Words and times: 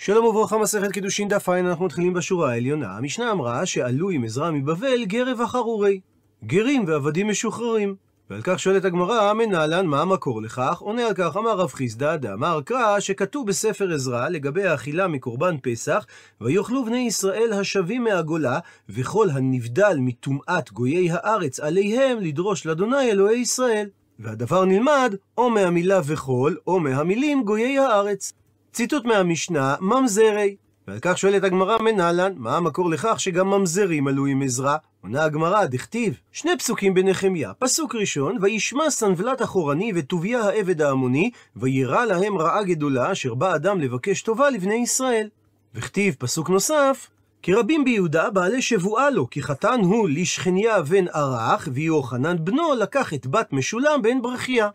שלום 0.00 0.24
וברכה, 0.24 0.58
מסכת 0.58 0.92
קידושין 0.92 1.28
דף 1.28 1.48
עין, 1.48 1.66
אנחנו 1.66 1.84
מתחילים 1.84 2.12
בשורה 2.12 2.50
העליונה. 2.50 2.96
המשנה 2.96 3.30
אמרה 3.32 3.66
שעלו 3.66 4.10
עם 4.10 4.24
עזרא 4.24 4.50
מבבל 4.50 5.04
גרב 5.04 5.40
אחרורי. 5.40 6.00
גרים 6.44 6.84
ועבדים 6.86 7.28
משוחררים. 7.28 7.94
ועל 8.30 8.40
כך 8.44 8.58
שואלת 8.58 8.84
הגמרא, 8.84 9.32
מנהלן, 9.32 9.86
מה 9.86 10.02
המקור 10.02 10.42
לכך? 10.42 10.78
עונה 10.78 11.06
על 11.06 11.14
כך, 11.14 11.36
אמר 11.36 11.56
רב 11.56 11.72
חיסדא 11.72 12.16
דאמר 12.16 12.60
קרא, 12.64 13.00
שכתוב 13.00 13.46
בספר 13.46 13.94
עזרא 13.94 14.28
לגבי 14.28 14.64
האכילה 14.66 15.08
מקורבן 15.08 15.56
פסח, 15.62 16.06
ויאכלו 16.40 16.84
בני 16.84 16.98
ישראל 16.98 17.52
השבים 17.52 18.04
מהגולה, 18.04 18.58
וכל 18.88 19.30
הנבדל 19.30 19.96
מטומאת 20.00 20.72
גויי 20.72 21.10
הארץ 21.10 21.60
עליהם 21.60 22.20
לדרוש 22.20 22.66
לאדוני 22.66 23.10
אלוהי 23.10 23.38
ישראל. 23.38 23.88
והדבר 24.18 24.64
נלמד 24.64 25.14
או 25.38 25.50
מהמילה 25.50 26.00
וכל, 26.04 26.54
או 26.66 26.80
מהמילים 26.80 27.44
גויי 27.44 27.78
הארץ. 27.78 28.32
ציטוט 28.72 29.04
מהמשנה, 29.04 29.74
ממזרי. 29.80 30.56
ועל 30.88 30.98
כך 31.02 31.18
שואלת 31.18 31.44
הגמרא 31.44 31.78
מנהלן, 31.78 32.32
מה 32.36 32.56
המקור 32.56 32.90
לכך 32.90 33.20
שגם 33.20 33.50
ממזרים 33.50 34.08
עלו 34.08 34.26
עם 34.26 34.42
עזרא? 34.42 34.76
עונה 35.02 35.24
הגמרא, 35.24 35.64
דכתיב, 35.64 36.14
שני 36.32 36.50
פסוקים 36.58 36.94
בנחמיה. 36.94 37.52
פסוק 37.58 37.94
ראשון, 37.94 38.36
וישמע 38.40 38.90
סנבלת 38.90 39.42
אחורני 39.42 39.92
וטוביה 39.94 40.40
העבד 40.40 40.82
העמוני, 40.82 41.30
וירא 41.56 42.04
להם 42.04 42.38
רעה 42.38 42.62
גדולה, 42.62 43.12
אשר 43.12 43.34
בא 43.34 43.54
אדם 43.54 43.80
לבקש 43.80 44.22
טובה 44.22 44.50
לבני 44.50 44.74
ישראל. 44.74 45.28
וכתיב 45.74 46.14
פסוק 46.18 46.50
נוסף, 46.50 47.10
כי 47.42 47.54
רבים 47.54 47.84
ביהודה 47.84 48.30
בעלי 48.30 48.62
שבועה 48.62 49.10
לו, 49.10 49.30
כי 49.30 49.42
חתן 49.42 49.80
הוא 49.82 50.08
לשכניה 50.08 50.82
בן 50.82 51.08
ערך, 51.08 51.68
ויוחנן 51.72 52.36
בנו 52.44 52.74
לקח 52.74 53.14
את 53.14 53.26
בת 53.26 53.52
משולם 53.52 54.02
בן 54.02 54.22
ברכיה. 54.22 54.68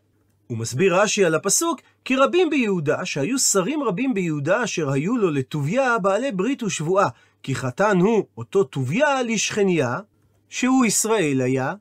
הוא 0.48 0.58
מסביר 0.58 1.02
רש"י 1.02 1.26
על 1.26 1.36
הפסוק, 1.36 1.82
כי 2.06 2.16
רבים 2.16 2.50
ביהודה, 2.50 3.06
שהיו 3.06 3.40
שרים 3.40 3.84
רבים 3.84 4.14
ביהודה, 4.14 4.64
אשר 4.64 4.90
היו 4.90 5.18
לו 5.18 5.32
לטוביה 5.32 6.00
בעלי 6.00 6.32
ברית 6.32 6.64
ושבועה, 6.64 7.10
כי 7.44 7.56
חתן 7.56 8.00
הוא 8.00 8.26
אותו 8.38 8.64
טוביה 8.64 9.24
לשכניה, 9.24 10.00
שהוא 10.50 10.86
ישראל 10.86 11.42
היה, 11.42 11.74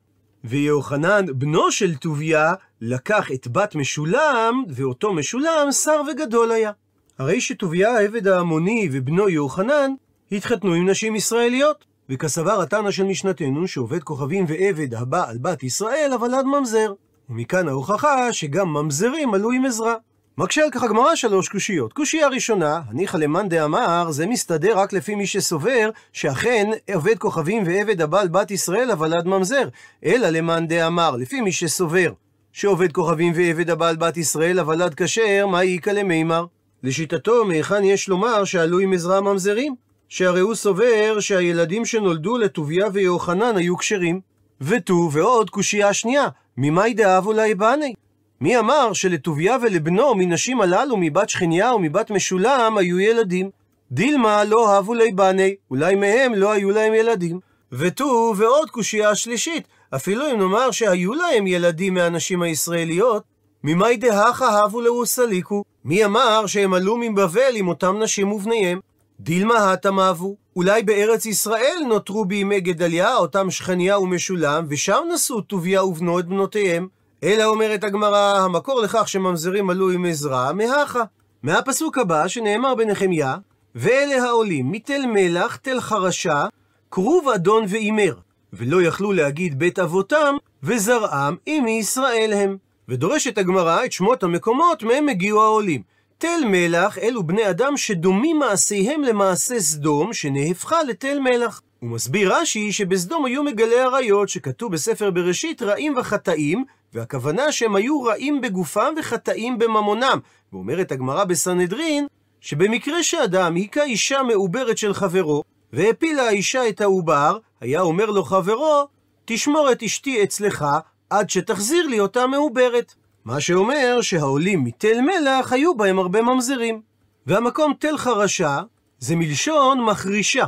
ויוחנן, 0.43 1.25
בנו 1.35 1.71
של 1.71 1.95
טוביה, 1.95 2.53
לקח 2.81 3.31
את 3.31 3.47
בת 3.47 3.75
משולם, 3.75 4.63
ואותו 4.69 5.13
משולם 5.13 5.71
שר 5.71 6.01
וגדול 6.11 6.51
היה. 6.51 6.71
הרי 7.17 7.41
שטוביה 7.41 7.91
העבד 7.91 8.27
ההמוני 8.27 8.89
ובנו 8.91 9.29
יוחנן, 9.29 9.91
התחתנו 10.31 10.73
עם 10.73 10.89
נשים 10.89 11.15
ישראליות. 11.15 11.85
וכסבר 12.09 12.61
התנא 12.61 12.91
של 12.91 13.03
משנתנו, 13.03 13.67
שעובד 13.67 14.03
כוכבים 14.03 14.45
ועבד 14.47 14.93
הבא 14.93 15.29
על 15.29 15.37
בת 15.37 15.63
ישראל, 15.63 16.11
אבל 16.15 16.33
עד 16.33 16.45
ממזר. 16.45 16.93
ומכאן 17.29 17.67
ההוכחה 17.67 18.33
שגם 18.33 18.73
ממזרים 18.73 19.33
עלו 19.33 19.51
עם 19.51 19.65
עזרה. 19.65 19.95
מקשה 20.37 20.63
על 20.63 20.71
כך 20.71 20.83
הגמרא 20.83 21.15
שלוש 21.15 21.49
קושיות. 21.49 21.93
קושייה 21.93 22.27
ראשונה, 22.27 22.81
הניחא 22.89 23.17
למאן 23.17 23.49
דאמר, 23.49 24.11
זה 24.11 24.27
מסתדר 24.27 24.77
רק 24.77 24.93
לפי 24.93 25.15
מי 25.15 25.27
שסובר 25.27 25.89
שאכן 26.13 26.69
עובד 26.93 27.17
כוכבים 27.17 27.63
ועבד 27.65 28.01
הבעל 28.01 28.27
בת 28.27 28.51
ישראל 28.51 28.91
אבל 28.91 29.13
עד 29.13 29.27
ממזר. 29.27 29.67
אלא 30.05 30.29
למאן 30.29 30.67
דאמר, 30.67 31.15
לפי 31.15 31.41
מי 31.41 31.51
שסובר 31.51 32.11
שעובד 32.51 32.91
כוכבים 32.91 33.33
ועבד 33.35 33.69
הבעל 33.69 33.95
בת 33.95 34.17
ישראל 34.17 34.59
אבל 34.59 34.81
עד 34.81 34.93
כשר, 34.93 35.47
מה 35.47 35.61
איכא 35.61 35.89
למימר? 35.89 36.45
לשיטתו, 36.83 37.45
מהיכן 37.45 37.83
יש 37.83 38.09
לומר 38.09 38.43
שעלו 38.43 38.79
עם 38.79 38.93
עזרה 38.93 39.21
ממזרים? 39.21 39.75
שהרי 40.09 40.39
הוא 40.39 40.55
סובר 40.55 41.19
שהילדים 41.19 41.85
שנולדו 41.85 42.37
לטוביה 42.37 42.87
ויוחנן 42.93 43.57
היו 43.57 43.77
כשרים. 43.77 44.21
ותו 44.61 45.09
ועוד 45.11 45.49
קושייה 45.49 45.93
שנייה, 45.93 46.27
ממאי 46.57 46.93
דאב 46.93 47.27
אולי 47.27 47.55
בני? 47.55 47.93
מי 48.41 48.59
אמר 48.59 48.93
שלטוביה 48.93 49.57
ולבנו 49.61 50.15
מנשים 50.15 50.61
הללו 50.61 50.97
מבת 50.97 51.29
שכניה 51.29 51.73
ומבת 51.73 52.11
משולם 52.11 52.77
היו 52.77 52.99
ילדים? 52.99 53.49
דילמה 53.91 54.43
לא 54.43 54.77
הבו 54.77 54.93
לי 54.93 55.11
בני, 55.11 55.55
אולי 55.71 55.95
מהם 55.95 56.33
לא 56.33 56.51
היו 56.51 56.71
להם 56.71 56.93
ילדים. 56.93 57.39
ותו 57.71 58.33
ועוד 58.37 58.69
קושייה 58.69 59.15
שלישית, 59.15 59.67
אפילו 59.95 60.31
אם 60.31 60.37
נאמר 60.37 60.71
שהיו 60.71 61.13
להם 61.13 61.47
ילדים 61.47 61.93
מהנשים 61.93 62.41
הישראליות, 62.41 63.23
ממאי 63.63 63.97
דהכה 63.97 64.59
הבו 64.59 64.81
לאוסליקו? 64.81 65.63
מי 65.85 66.05
אמר 66.05 66.45
שהם 66.45 66.73
עלו 66.73 66.97
מבבל 66.97 67.55
עם 67.55 67.67
אותם 67.67 67.99
נשים 67.99 68.31
ובניהם? 68.31 68.79
דילמה 69.19 69.71
הטם 69.71 69.99
אבו, 69.99 70.35
אולי 70.55 70.83
בארץ 70.83 71.25
ישראל 71.25 71.77
נותרו 71.87 72.25
בימי 72.25 72.59
גדליה, 72.59 73.15
אותם 73.15 73.51
שכניה 73.51 73.99
ומשולם, 73.99 74.65
ושם 74.69 75.03
נשאו 75.13 75.41
טוביה 75.41 75.83
ובנו 75.83 76.19
את 76.19 76.27
בנותיהם. 76.27 76.87
אלא 77.23 77.45
אומרת 77.45 77.83
הגמרא, 77.83 78.37
המקור 78.37 78.81
לכך 78.81 79.07
שממזרים 79.07 79.69
עלו 79.69 79.89
עם 79.91 80.05
עזרא, 80.05 80.53
מהכה. 80.53 81.03
מהפסוק 81.43 81.97
הבא 81.97 82.27
שנאמר 82.27 82.75
בנחמיה, 82.75 83.37
ואלה 83.75 84.23
העולים 84.23 84.71
מתל 84.71 85.01
מלח, 85.13 85.55
תל 85.55 85.81
חרשה, 85.81 86.45
כרוב 86.91 87.29
אדון 87.29 87.65
ואימר, 87.69 88.13
ולא 88.53 88.81
יכלו 88.81 89.11
להגיד 89.11 89.59
בית 89.59 89.79
אבותם, 89.79 90.35
וזרעם 90.63 91.35
אם 91.47 91.61
מישראל 91.65 92.33
הם. 92.33 92.57
ודורשת 92.89 93.37
הגמרא 93.37 93.85
את 93.85 93.91
שמות 93.91 94.23
המקומות 94.23 94.83
מהם 94.83 95.09
הגיעו 95.09 95.43
העולים. 95.43 95.81
תל 96.23 96.45
מלח 96.45 96.97
אלו 96.97 97.23
בני 97.23 97.49
אדם 97.49 97.77
שדומים 97.77 98.39
מעשיהם 98.39 99.01
למעשה 99.01 99.59
סדום, 99.59 100.13
שנהפכה 100.13 100.83
לתל 100.83 101.19
מלח. 101.19 101.61
הוא 101.79 101.89
מסביר 101.89 102.35
רש"י 102.35 102.71
שבסדום 102.71 103.25
היו 103.25 103.43
מגלי 103.43 103.79
עריות, 103.79 104.29
שכתוב 104.29 104.71
בספר 104.71 105.11
בראשית 105.11 105.61
רעים 105.61 105.97
וחטאים, 105.97 106.65
והכוונה 106.93 107.51
שהם 107.51 107.75
היו 107.75 108.03
רעים 108.03 108.41
בגופם 108.41 108.93
וחטאים 108.99 109.57
בממונם. 109.57 110.19
ואומרת 110.53 110.91
הגמרא 110.91 111.23
בסנהדרין, 111.23 112.07
שבמקרה 112.41 113.03
שאדם 113.03 113.55
היכה 113.55 113.83
אישה 113.83 114.23
מעוברת 114.23 114.77
של 114.77 114.93
חברו, 114.93 115.43
והפילה 115.73 116.23
האישה 116.23 116.69
את 116.69 116.81
העובר, 116.81 117.37
היה 117.61 117.81
אומר 117.81 118.05
לו 118.05 118.23
חברו, 118.23 118.87
תשמור 119.25 119.71
את 119.71 119.83
אשתי 119.83 120.23
אצלך, 120.23 120.65
עד 121.09 121.29
שתחזיר 121.29 121.87
לי 121.87 121.99
אותה 121.99 122.27
מעוברת. 122.27 122.93
מה 123.25 123.41
שאומר 123.41 124.01
שהעולים 124.01 124.63
מתל 124.63 125.01
מלח 125.01 125.53
היו 125.53 125.75
בהם 125.75 125.99
הרבה 125.99 126.21
ממזרים. 126.21 126.81
והמקום 127.27 127.73
תל 127.79 127.97
חרשה 127.97 128.61
זה 128.99 129.15
מלשון 129.15 129.81
מחרישה. 129.85 130.45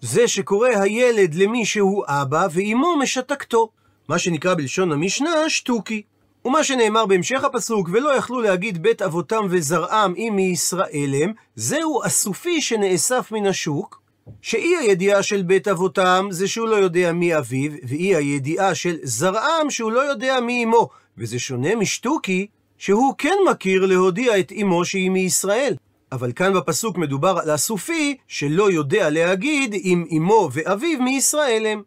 זה 0.00 0.28
שקורא 0.28 0.68
הילד 0.68 1.34
למי 1.34 1.64
שהוא 1.64 2.04
אבא 2.06 2.46
ואימו 2.50 2.96
משתקתו. 2.96 3.68
מה 4.08 4.18
שנקרא 4.18 4.54
בלשון 4.54 4.92
המשנה 4.92 5.30
שטוקי. 5.48 6.02
ומה 6.44 6.64
שנאמר 6.64 7.06
בהמשך 7.06 7.44
הפסוק, 7.44 7.88
ולא 7.92 8.16
יכלו 8.16 8.40
להגיד 8.40 8.82
בית 8.82 9.02
אבותם 9.02 9.46
וזרעם 9.50 10.14
אם 10.16 10.32
מישראל 10.36 11.14
הם, 11.22 11.32
זהו 11.56 12.06
אסופי 12.06 12.60
שנאסף 12.60 13.32
מן 13.32 13.46
השוק, 13.46 14.02
שאי 14.42 14.76
הידיעה 14.76 15.22
של 15.22 15.42
בית 15.42 15.68
אבותם 15.68 16.28
זה 16.30 16.48
שהוא 16.48 16.68
לא 16.68 16.76
יודע 16.76 17.12
מי 17.12 17.36
אביו, 17.38 17.72
ואי 17.88 18.14
הידיעה 18.14 18.74
של 18.74 18.96
זרעם 19.02 19.70
שהוא 19.70 19.92
לא 19.92 20.00
יודע 20.00 20.40
מי 20.40 20.64
אמו, 20.64 20.88
וזה 21.18 21.38
שונה 21.38 21.76
משטוקי, 21.76 22.46
שהוא 22.78 23.14
כן 23.18 23.36
מכיר 23.50 23.86
להודיע 23.86 24.38
את 24.38 24.52
אמו 24.62 24.84
שהיא 24.84 25.10
מישראל. 25.10 25.74
אבל 26.12 26.32
כאן 26.32 26.54
בפסוק 26.54 26.98
מדובר 26.98 27.38
על 27.42 27.50
הסופי 27.50 28.16
שלא 28.28 28.70
יודע 28.70 29.10
להגיד 29.10 29.74
אם 29.74 30.04
אמו 30.16 30.48
ואביו 30.52 31.00
מישראל 31.00 31.66
הם. 31.66 31.82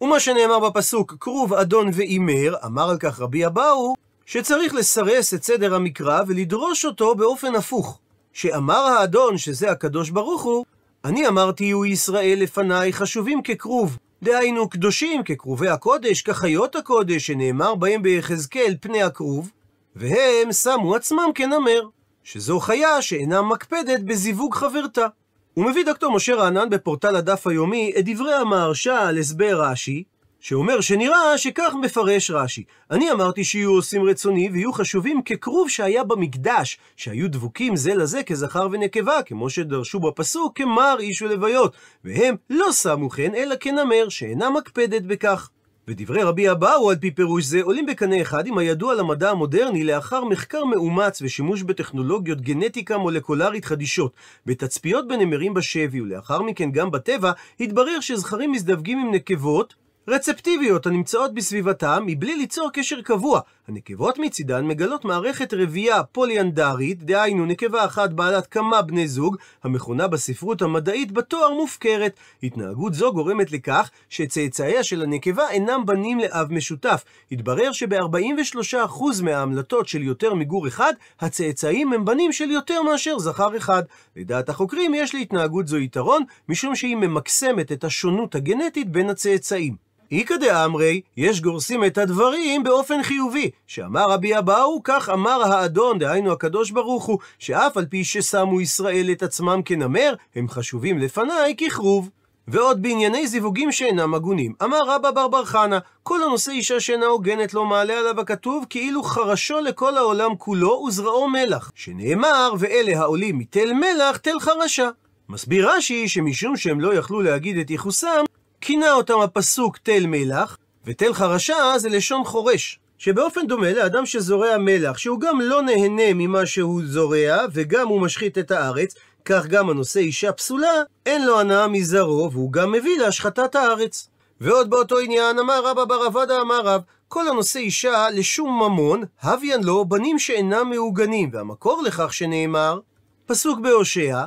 ומה 0.00 0.20
שנאמר 0.20 0.58
בפסוק, 0.58 1.14
כרוב 1.20 1.54
אדון 1.54 1.90
ואימר, 1.92 2.54
אמר 2.66 2.90
על 2.90 2.98
כך 2.98 3.20
רבי 3.20 3.46
אבאו, 3.46 3.94
שצריך 4.26 4.74
לסרס 4.74 5.34
את 5.34 5.44
סדר 5.44 5.74
המקרא 5.74 6.22
ולדרוש 6.26 6.84
אותו 6.84 7.14
באופן 7.14 7.54
הפוך. 7.54 7.98
שאמר 8.32 8.78
האדון, 8.78 9.38
שזה 9.38 9.70
הקדוש 9.70 10.10
ברוך 10.10 10.42
הוא, 10.42 10.64
אני 11.04 11.28
אמרתי 11.28 11.64
יהיו 11.64 11.84
ישראל 11.84 12.38
לפניי 12.40 12.92
חשובים 12.92 13.42
ככרוב. 13.42 13.98
דהיינו 14.22 14.68
קדושים 14.68 15.22
ככרובי 15.22 15.68
הקודש, 15.68 16.22
כחיות 16.22 16.76
הקודש, 16.76 17.26
שנאמר 17.26 17.74
בהם 17.74 18.02
ביחזקאל 18.02 18.74
פני 18.80 19.02
הכרוב, 19.02 19.50
והם 19.96 20.52
שמו 20.52 20.94
עצמם 20.94 21.30
כנמר, 21.34 21.88
שזו 22.22 22.60
חיה 22.60 23.02
שאינה 23.02 23.42
מקפדת 23.42 24.00
בזיווג 24.00 24.54
חברתה. 24.54 25.06
הוא 25.54 25.64
מביא 25.64 25.84
דוקטור 25.84 26.12
משה 26.12 26.34
רענן 26.34 26.70
בפורטל 26.70 27.16
הדף 27.16 27.46
היומי 27.46 27.92
את 27.98 28.04
דברי 28.04 28.34
המהרש"א 28.34 29.08
על 29.08 29.18
הסבר 29.18 29.62
רש"י, 29.62 30.04
שאומר 30.44 30.80
שנראה 30.80 31.38
שכך 31.38 31.72
מפרש 31.82 32.30
רש"י. 32.30 32.64
אני 32.90 33.12
אמרתי 33.12 33.44
שיהיו 33.44 33.70
עושים 33.70 34.02
רצוני 34.02 34.50
ויהיו 34.52 34.72
חשובים 34.72 35.22
ככרוב 35.22 35.68
שהיה 35.68 36.04
במקדש, 36.04 36.78
שהיו 36.96 37.30
דבוקים 37.30 37.76
זה 37.76 37.94
לזה 37.94 38.22
כזכר 38.22 38.68
ונקבה, 38.72 39.22
כמו 39.22 39.50
שדרשו 39.50 40.00
בפסוק, 40.00 40.58
כמר 40.58 40.96
איש 41.00 41.22
ולוויות, 41.22 41.76
והם 42.04 42.34
לא 42.50 42.72
שמו 42.72 43.10
כן, 43.10 43.34
אלא 43.34 43.54
כנמר, 43.60 44.08
שאינה 44.08 44.50
מקפדת 44.50 45.02
בכך. 45.02 45.50
ודברי 45.88 46.22
רבי 46.22 46.50
אבאו 46.50 46.90
על 46.90 46.96
פי 46.96 47.10
פירוש 47.10 47.44
זה 47.44 47.62
עולים 47.62 47.86
בקנה 47.86 48.22
אחד 48.22 48.46
עם 48.46 48.58
הידוע 48.58 48.94
למדע 48.94 49.30
המודרני 49.30 49.84
לאחר 49.84 50.24
מחקר 50.24 50.64
מאומץ 50.64 51.22
ושימוש 51.22 51.62
בטכנולוגיות 51.62 52.40
גנטיקה 52.40 52.98
מולקולרית 52.98 53.64
חדישות. 53.64 54.12
בתצפיות 54.46 55.08
בנמרים 55.08 55.54
בשבי 55.54 56.00
ולאחר 56.00 56.42
מכן 56.42 56.70
גם 56.70 56.90
בטבע, 56.90 57.32
התברר 57.60 58.00
שזכרים 58.00 58.52
מזדווגים 58.52 58.98
עם 58.98 59.14
נקבות 59.14 59.83
רצפטיביות 60.08 60.86
הנמצאות 60.86 61.34
בסביבתם 61.34 62.02
מבלי 62.06 62.36
ליצור 62.36 62.70
קשר 62.72 63.02
קבוע. 63.02 63.40
הנקבות 63.68 64.18
מצידן 64.18 64.64
מגלות 64.66 65.04
מערכת 65.04 65.54
רבייה 65.54 66.02
פוליאנדרית, 66.02 67.02
דהיינו 67.02 67.46
נקבה 67.46 67.84
אחת 67.84 68.10
בעלת 68.10 68.46
כמה 68.46 68.82
בני 68.82 69.08
זוג, 69.08 69.36
המכונה 69.62 70.08
בספרות 70.08 70.62
המדעית 70.62 71.12
בתואר 71.12 71.54
מופקרת. 71.54 72.16
התנהגות 72.42 72.94
זו 72.94 73.12
גורמת 73.12 73.52
לכך 73.52 73.90
שצאצאיה 74.08 74.84
של 74.84 75.02
הנקבה 75.02 75.50
אינם 75.50 75.86
בנים 75.86 76.18
לאב 76.18 76.52
משותף. 76.52 77.04
התברר 77.32 77.72
שב-43% 77.72 79.22
מההמלטות 79.22 79.88
של 79.88 80.02
יותר 80.02 80.34
מגור 80.34 80.68
אחד, 80.68 80.92
הצאצאים 81.20 81.92
הם 81.92 82.04
בנים 82.04 82.32
של 82.32 82.50
יותר 82.50 82.82
מאשר 82.82 83.18
זכר 83.18 83.56
אחד. 83.56 83.82
לדעת 84.16 84.48
החוקרים 84.48 84.94
יש 84.94 85.14
להתנהגות 85.14 85.66
זו 85.66 85.76
יתרון, 85.76 86.22
משום 86.48 86.76
שהיא 86.76 86.96
ממקסמת 86.96 87.72
את 87.72 87.84
השונות 87.84 88.34
הגנטית 88.34 88.90
בין 88.90 89.10
הצאצאים. 89.10 89.93
איכא 90.12 90.36
דאמרי, 90.36 91.00
יש 91.16 91.40
גורסים 91.40 91.84
את 91.84 91.98
הדברים 91.98 92.64
באופן 92.64 93.02
חיובי. 93.02 93.50
שאמר 93.66 94.10
רבי 94.10 94.38
אבאו, 94.38 94.80
כך 94.84 95.08
אמר 95.08 95.42
האדון, 95.42 95.98
דהיינו 95.98 96.32
הקדוש 96.32 96.70
ברוך 96.70 97.04
הוא, 97.04 97.18
שאף 97.38 97.76
על 97.76 97.86
פי 97.86 98.04
ששמו 98.04 98.60
ישראל 98.60 99.10
את 99.12 99.22
עצמם 99.22 99.60
כנמר, 99.64 100.14
הם 100.34 100.48
חשובים 100.48 100.98
לפניי 100.98 101.56
ככרוב. 101.56 102.10
ועוד 102.48 102.82
בענייני 102.82 103.26
זיווגים 103.26 103.72
שאינם 103.72 104.14
הגונים. 104.14 104.52
אמר 104.62 104.80
רבא 104.86 105.10
בר 105.10 105.28
בר 105.28 105.44
חנה, 105.44 105.78
כל 106.02 106.22
הנושא 106.22 106.52
אישה 106.52 106.80
שאינה 106.80 107.06
הוגנת 107.06 107.54
לא 107.54 107.64
מעלה 107.64 107.98
עליו 107.98 108.20
הכתוב, 108.20 108.64
כאילו 108.70 109.02
חרשו 109.02 109.60
לכל 109.60 109.96
העולם 109.96 110.36
כולו 110.38 110.84
וזרעו 110.88 111.28
מלח. 111.28 111.70
שנאמר, 111.74 112.52
ואלה 112.58 112.98
העולים 112.98 113.38
מתל 113.38 113.72
מלח, 113.72 114.16
תל 114.16 114.40
חרשה. 114.40 114.88
מסביר 115.28 115.70
רש"י 115.70 116.08
שמשום 116.08 116.56
שהם 116.56 116.80
לא 116.80 116.94
יכלו 116.94 117.22
להגיד 117.22 117.58
את 117.58 117.70
ייחוסם, 117.70 118.24
כינה 118.66 118.92
אותם 118.92 119.20
הפסוק 119.20 119.78
תל 119.78 120.06
מלח, 120.06 120.56
ותל 120.84 121.14
חרשה 121.14 121.78
זה 121.78 121.88
לשון 121.88 122.24
חורש. 122.24 122.78
שבאופן 122.98 123.46
דומה 123.46 123.72
לאדם 123.72 124.06
שזורע 124.06 124.58
מלח, 124.58 124.98
שהוא 124.98 125.20
גם 125.20 125.40
לא 125.40 125.62
נהנה 125.62 126.14
ממה 126.14 126.46
שהוא 126.46 126.82
זורע, 126.84 127.36
וגם 127.52 127.88
הוא 127.88 128.00
משחית 128.00 128.38
את 128.38 128.50
הארץ, 128.50 128.94
כך 129.24 129.46
גם 129.46 129.70
הנושא 129.70 130.00
אישה 130.00 130.32
פסולה, 130.32 130.82
אין 131.06 131.26
לו 131.26 131.40
הנאה 131.40 131.68
מזרעו, 131.68 132.30
והוא 132.32 132.52
גם 132.52 132.72
מביא 132.72 132.98
להשחתת 132.98 133.54
הארץ. 133.54 134.08
ועוד 134.40 134.70
באותו 134.70 134.98
עניין, 134.98 135.38
אמר 135.38 135.66
רבא 135.66 135.84
בר 135.84 136.06
אבדה 136.06 136.40
אמר 136.40 136.60
רב, 136.60 136.80
כל 137.08 137.28
הנושא 137.28 137.58
אישה 137.58 138.06
לשום 138.10 138.62
ממון, 138.62 139.02
הביאן 139.22 139.64
לו 139.64 139.84
בנים 139.84 140.18
שאינם 140.18 140.70
מעוגנים, 140.70 141.30
והמקור 141.32 141.82
לכך 141.82 142.12
שנאמר, 142.12 142.80
פסוק 143.26 143.58
בהושע, 143.60 144.24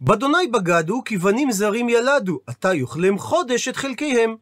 באדוני 0.00 0.46
בגדו, 0.46 1.02
כי 1.04 1.16
בנים 1.16 1.52
זרים 1.52 1.88
ילדו, 1.88 2.38
עתה 2.46 2.74
יאכלם 2.74 3.18
חודש 3.18 3.68
את 3.68 3.76
חלקיהם. 3.76 4.36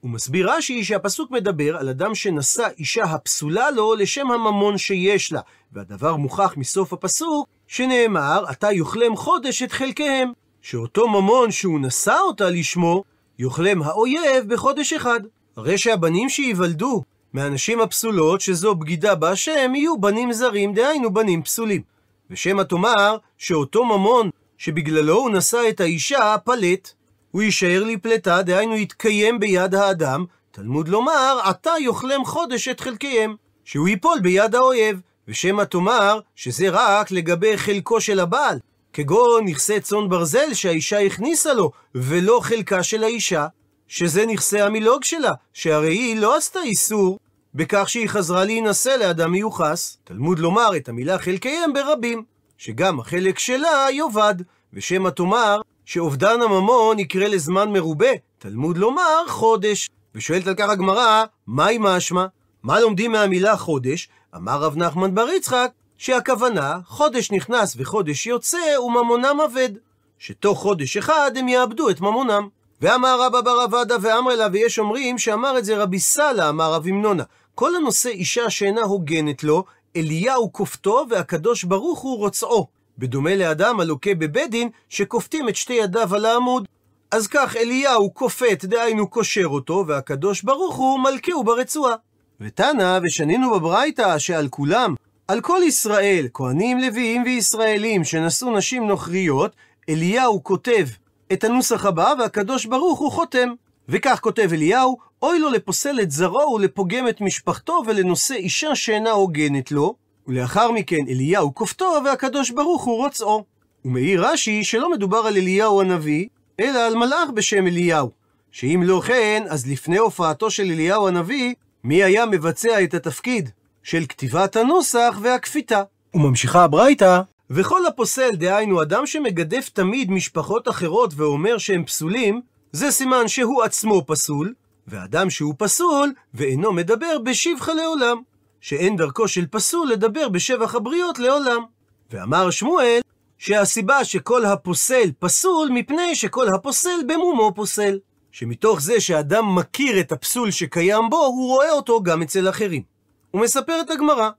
הוא 0.00 0.10
מסביר 0.10 0.50
רש"י 0.50 0.84
שהפסוק 0.84 1.30
מדבר 1.30 1.76
על 1.76 1.88
אדם 1.88 2.14
שנשא 2.14 2.68
אישה 2.78 3.04
הפסולה 3.04 3.70
לו 3.70 3.94
לשם 3.94 4.30
הממון 4.30 4.78
שיש 4.78 5.32
לה, 5.32 5.40
והדבר 5.72 6.16
מוכח 6.16 6.54
מסוף 6.56 6.92
הפסוק, 6.92 7.48
שנאמר, 7.66 8.44
עתה 8.48 8.72
יאכלם 8.72 9.16
חודש 9.16 9.62
את 9.62 9.72
חלקיהם, 9.72 10.32
שאותו 10.62 11.08
ממון 11.08 11.50
שהוא 11.50 11.80
נשא 11.80 12.16
אותה 12.26 12.50
לשמו, 12.50 13.04
יאכלם 13.38 13.82
האויב 13.82 14.44
בחודש 14.48 14.92
אחד. 14.92 15.20
הרי 15.56 15.78
שהבנים 15.78 16.28
שייוולדו 16.28 17.02
מהנשים 17.32 17.80
הפסולות, 17.80 18.40
שזו 18.40 18.74
בגידה 18.74 19.14
בהשם, 19.14 19.72
יהיו 19.74 20.00
בנים 20.00 20.32
זרים, 20.32 20.74
דהיינו 20.74 21.14
בנים 21.14 21.42
פסולים. 21.42 21.82
ושמא 22.30 22.62
תאמר 22.62 23.16
שאותו 23.38 23.84
ממון 23.84 24.30
שבגללו 24.58 25.14
הוא 25.14 25.30
נשא 25.30 25.62
את 25.68 25.80
האישה 25.80 26.34
פלט, 26.44 26.92
הוא 27.30 27.42
יישאר 27.42 27.84
לי 27.84 27.96
פלטה, 27.96 28.42
דהיינו 28.42 28.76
יתקיים 28.76 29.40
ביד 29.40 29.74
האדם, 29.74 30.24
תלמוד 30.50 30.88
לומר, 30.88 31.38
עתה 31.44 31.72
יאכלם 31.80 32.24
חודש 32.24 32.68
את 32.68 32.80
חלקיהם, 32.80 33.34
שהוא 33.64 33.88
ייפול 33.88 34.18
ביד 34.20 34.54
האויב, 34.54 35.00
ושמא 35.28 35.62
תאמר 35.62 36.20
שזה 36.36 36.66
רק 36.70 37.10
לגבי 37.10 37.58
חלקו 37.58 38.00
של 38.00 38.20
הבעל, 38.20 38.58
כגון 38.92 39.44
נכסי 39.44 39.80
צאן 39.80 40.08
ברזל 40.08 40.54
שהאישה 40.54 41.00
הכניסה 41.00 41.54
לו, 41.54 41.70
ולא 41.94 42.40
חלקה 42.42 42.82
של 42.82 43.04
האישה, 43.04 43.46
שזה 43.88 44.26
נכסי 44.26 44.60
המילוג 44.60 45.04
שלה, 45.04 45.32
שהרי 45.52 45.94
היא 45.94 46.16
לא 46.16 46.36
עשתה 46.36 46.60
איסור 46.62 47.18
בכך 47.54 47.88
שהיא 47.88 48.08
חזרה 48.08 48.44
להינשא 48.44 48.88
לאדם 48.88 49.32
מיוחס. 49.32 49.98
תלמוד 50.04 50.38
לומר 50.38 50.76
את 50.76 50.88
המילה 50.88 51.18
חלקיהם 51.18 51.72
ברבים. 51.72 52.24
שגם 52.58 53.00
החלק 53.00 53.38
שלה 53.38 53.86
יאבד, 53.90 54.34
ושמא 54.72 55.08
תאמר 55.08 55.60
שאובדן 55.84 56.42
הממון 56.42 56.98
יקרה 56.98 57.28
לזמן 57.28 57.72
מרובה, 57.72 58.10
תלמוד 58.38 58.76
לומר 58.76 59.28
חודש. 59.28 59.90
ושואלת 60.14 60.46
על 60.46 60.54
כך 60.54 60.68
הגמרא, 60.68 61.24
מהי 61.46 61.78
משמע? 61.80 62.26
מה 62.62 62.80
לומדים 62.80 63.12
מהמילה 63.12 63.56
חודש? 63.56 64.08
אמר 64.36 64.62
רב 64.62 64.76
נחמן 64.76 65.14
בר 65.14 65.28
יצחק, 65.28 65.70
שהכוונה, 65.98 66.78
חודש 66.86 67.30
נכנס 67.30 67.74
וחודש 67.78 68.26
יוצא 68.26 68.78
וממונם 68.84 69.40
אבד. 69.44 69.70
שתוך 70.18 70.58
חודש 70.58 70.96
אחד 70.96 71.30
הם 71.36 71.48
יאבדו 71.48 71.90
את 71.90 72.00
ממונם. 72.00 72.48
ואמר 72.80 73.20
רבא 73.20 73.40
בר 73.40 73.64
אבדה 73.64 73.96
ואמר 74.00 74.36
לה, 74.36 74.46
ויש 74.52 74.78
אומרים 74.78 75.18
שאמר 75.18 75.58
את 75.58 75.64
זה 75.64 75.82
רבי 75.82 75.98
סאלה, 75.98 76.48
אמר 76.48 76.72
רב 76.72 76.86
אמנונה. 76.86 77.22
כל 77.54 77.76
הנושא 77.76 78.08
אישה 78.08 78.50
שאינה 78.50 78.82
הוגנת 78.82 79.44
לו, 79.44 79.64
אליהו 79.96 80.52
כופתו 80.52 81.06
והקדוש 81.10 81.64
ברוך 81.64 82.00
הוא 82.00 82.18
רוצעו. 82.18 82.66
בדומה 82.98 83.36
לאדם 83.36 83.80
הלוקה 83.80 84.14
בבית 84.14 84.50
דין, 84.50 84.68
שכופתים 84.88 85.48
את 85.48 85.56
שתי 85.56 85.72
ידיו 85.72 86.14
על 86.14 86.26
העמוד. 86.26 86.68
אז 87.10 87.26
כך 87.26 87.56
אליהו 87.56 88.14
כופת, 88.14 88.64
דהיינו 88.64 89.08
קושר 89.08 89.46
אותו, 89.46 89.84
והקדוש 89.86 90.42
ברוך 90.42 90.76
הוא 90.76 91.00
מלכהו 91.00 91.44
ברצועה. 91.44 91.94
ותנא, 92.40 92.98
ושנינו 93.02 93.50
בברייתא, 93.50 94.18
שעל 94.18 94.48
כולם, 94.48 94.94
על 95.28 95.40
כל 95.40 95.60
ישראל, 95.66 96.28
כהנים, 96.34 96.78
לוויים 96.78 97.22
וישראלים, 97.22 98.04
שנשאו 98.04 98.56
נשים 98.56 98.86
נוכריות, 98.86 99.56
אליהו 99.88 100.44
כותב 100.44 100.86
את 101.32 101.44
הנוסח 101.44 101.86
הבא, 101.86 102.14
והקדוש 102.18 102.66
ברוך 102.66 102.98
הוא 102.98 103.12
חותם. 103.12 103.48
וכך 103.88 104.18
כותב 104.20 104.48
אליהו, 104.52 104.98
אוי 105.22 105.38
לו 105.38 105.50
לפוסל 105.50 106.00
את 106.02 106.10
זרעו 106.10 106.54
ולפוגם 106.54 107.08
את 107.08 107.20
משפחתו 107.20 107.82
ולנושא 107.86 108.34
אישה 108.34 108.74
שאינה 108.74 109.10
הוגנת 109.10 109.72
לו, 109.72 109.94
ולאחר 110.26 110.70
מכן 110.70 111.04
אליהו 111.08 111.54
כופתו 111.54 111.92
והקדוש 112.04 112.50
ברוך 112.50 112.84
הוא 112.84 112.96
רוצעו. 112.96 113.44
ומעיר 113.84 114.26
רש"י 114.26 114.64
שלא 114.64 114.90
מדובר 114.90 115.18
על 115.18 115.36
אליהו 115.36 115.80
הנביא, 115.80 116.26
אלא 116.60 116.78
על 116.78 116.94
מלאך 116.94 117.30
בשם 117.34 117.66
אליהו. 117.66 118.10
שאם 118.50 118.82
לא 118.84 119.02
כן, 119.06 119.42
אז 119.48 119.66
לפני 119.66 119.96
הופעתו 119.96 120.50
של 120.50 120.62
אליהו 120.62 121.08
הנביא, 121.08 121.54
מי 121.84 122.02
היה 122.04 122.26
מבצע 122.26 122.82
את 122.84 122.94
התפקיד 122.94 123.50
של 123.82 124.04
כתיבת 124.08 124.56
הנוסח 124.56 125.18
והכפיתה? 125.22 125.82
וממשיכה 126.14 126.64
הברייתא, 126.64 127.20
וכל 127.50 127.86
הפוסל, 127.86 128.30
דהיינו 128.34 128.82
אדם 128.82 129.06
שמגדף 129.06 129.68
תמיד 129.68 130.10
משפחות 130.10 130.68
אחרות 130.68 131.14
ואומר 131.16 131.58
שהם 131.58 131.84
פסולים, 131.84 132.40
זה 132.72 132.90
סימן 132.90 133.28
שהוא 133.28 133.62
עצמו 133.62 134.02
פסול, 134.06 134.54
ואדם 134.88 135.30
שהוא 135.30 135.54
פסול 135.58 136.12
ואינו 136.34 136.72
מדבר 136.72 137.18
בשבחה 137.24 137.72
לעולם, 137.74 138.22
שאין 138.60 138.96
דרכו 138.96 139.28
של 139.28 139.46
פסול 139.46 139.88
לדבר 139.88 140.28
בשבח 140.28 140.74
הבריות 140.74 141.18
לעולם. 141.18 141.62
ואמר 142.10 142.50
שמואל, 142.50 143.00
שהסיבה 143.38 144.04
שכל 144.04 144.44
הפוסל 144.44 145.10
פסול, 145.18 145.68
מפני 145.72 146.14
שכל 146.14 146.48
הפוסל 146.48 147.00
במומו 147.06 147.52
פוסל. 147.54 147.98
שמתוך 148.32 148.80
זה 148.80 149.00
שאדם 149.00 149.54
מכיר 149.54 150.00
את 150.00 150.12
הפסול 150.12 150.50
שקיים 150.50 151.10
בו, 151.10 151.16
הוא 151.16 151.48
רואה 151.48 151.70
אותו 151.72 152.02
גם 152.02 152.22
אצל 152.22 152.48
אחרים. 152.48 152.82
הוא 153.30 153.42
מספר 153.42 153.80
את 153.80 153.90
הגמרא. 153.90 154.30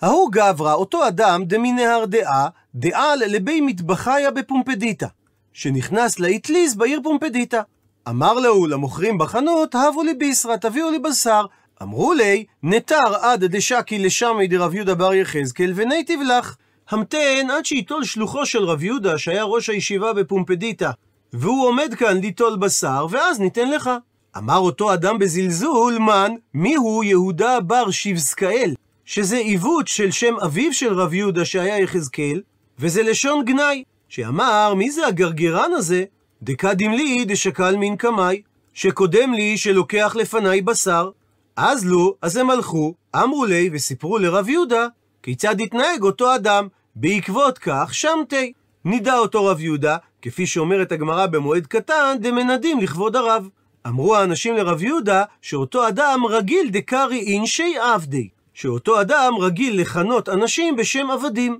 ההוא 0.00 0.32
גברא, 0.32 0.72
אותו 0.72 1.08
אדם 1.08 1.44
דמינהר 1.44 2.04
דעה, 2.04 2.48
דעה 2.74 3.16
לבי 3.16 3.60
מטבחיה 3.60 4.30
בפומפדיטה, 4.30 5.06
שנכנס 5.52 6.18
לאטליז 6.18 6.74
בעיר 6.74 7.00
פומפדיטה. 7.02 7.62
אמר 8.08 8.34
לו 8.34 8.66
למוכרים 8.66 9.18
בחנות, 9.18 9.74
הבו 9.74 10.02
לי 10.02 10.14
ביסרא, 10.14 10.56
תביאו 10.56 10.90
לי 10.90 10.98
בשר. 10.98 11.46
אמרו 11.82 12.12
לי, 12.12 12.44
נתר 12.62 13.14
עד 13.20 13.44
דשקי 13.44 13.98
לשמי 13.98 14.46
דרב 14.46 14.74
יהודה 14.74 14.94
בר 14.94 15.14
יחזקאל, 15.14 15.72
וניטיב 15.76 16.20
לך. 16.20 16.56
המתן 16.90 17.50
עד 17.50 17.64
שייטול 17.64 18.04
שלוחו 18.04 18.46
של 18.46 18.64
רב 18.64 18.82
יהודה, 18.82 19.18
שהיה 19.18 19.44
ראש 19.44 19.68
הישיבה 19.68 20.12
בפומפדיטה, 20.12 20.90
והוא 21.32 21.66
עומד 21.66 21.94
כאן 21.98 22.18
ליטול 22.20 22.56
בשר, 22.56 23.06
ואז 23.10 23.40
ניתן 23.40 23.70
לך. 23.70 23.90
אמר 24.36 24.58
אותו 24.58 24.94
אדם 24.94 25.18
בזלזול, 25.18 25.98
מן, 25.98 26.32
מיהו 26.54 27.02
יהודה 27.02 27.60
בר 27.60 27.90
שבזקאל, 27.90 28.74
שזה 29.04 29.36
עיוות 29.36 29.88
של 29.88 30.10
שם 30.10 30.34
אביו 30.44 30.72
של 30.72 30.94
רב 30.94 31.14
יהודה 31.14 31.44
שהיה 31.44 31.78
יחזקאל, 31.78 32.40
וזה 32.78 33.02
לשון 33.02 33.44
גנאי, 33.44 33.84
שאמר, 34.08 34.74
מי 34.74 34.90
זה 34.90 35.06
הגרגרן 35.06 35.72
הזה? 35.72 36.04
דקדים 36.42 36.92
לי 36.92 37.24
דשקל 37.24 37.76
מן 37.76 37.96
קמאי, 37.96 38.42
שקודם 38.74 39.32
לי 39.32 39.56
שלוקח 39.56 40.16
לפניי 40.16 40.62
בשר. 40.62 41.10
אז 41.56 41.86
לו, 41.86 42.14
אז 42.22 42.36
הם 42.36 42.50
הלכו, 42.50 42.94
אמרו 43.16 43.44
לי 43.44 43.70
וסיפרו 43.72 44.18
לרב 44.18 44.48
יהודה, 44.48 44.86
כיצד 45.22 45.60
התנהג 45.60 46.02
אותו 46.02 46.34
אדם. 46.34 46.68
בעקבות 46.96 47.58
כך 47.58 47.94
שמתי. 47.94 48.52
נידע 48.84 49.18
אותו 49.18 49.44
רב 49.44 49.60
יהודה, 49.60 49.96
כפי 50.22 50.46
שאומרת 50.46 50.92
הגמרא 50.92 51.26
במועד 51.26 51.66
קטן, 51.66 52.16
דמנדים 52.20 52.80
לכבוד 52.80 53.16
הרב. 53.16 53.48
אמרו 53.86 54.16
האנשים 54.16 54.56
לרב 54.56 54.82
יהודה 54.82 55.24
שאותו 55.42 55.88
אדם 55.88 56.20
רגיל 56.28 56.70
דקרי 56.70 57.20
אינשי 57.20 57.74
עבדי, 57.78 58.28
שאותו 58.54 59.00
אדם 59.00 59.32
רגיל 59.40 59.80
לכנות 59.80 60.28
אנשים 60.28 60.76
בשם 60.76 61.10
עבדים. 61.10 61.58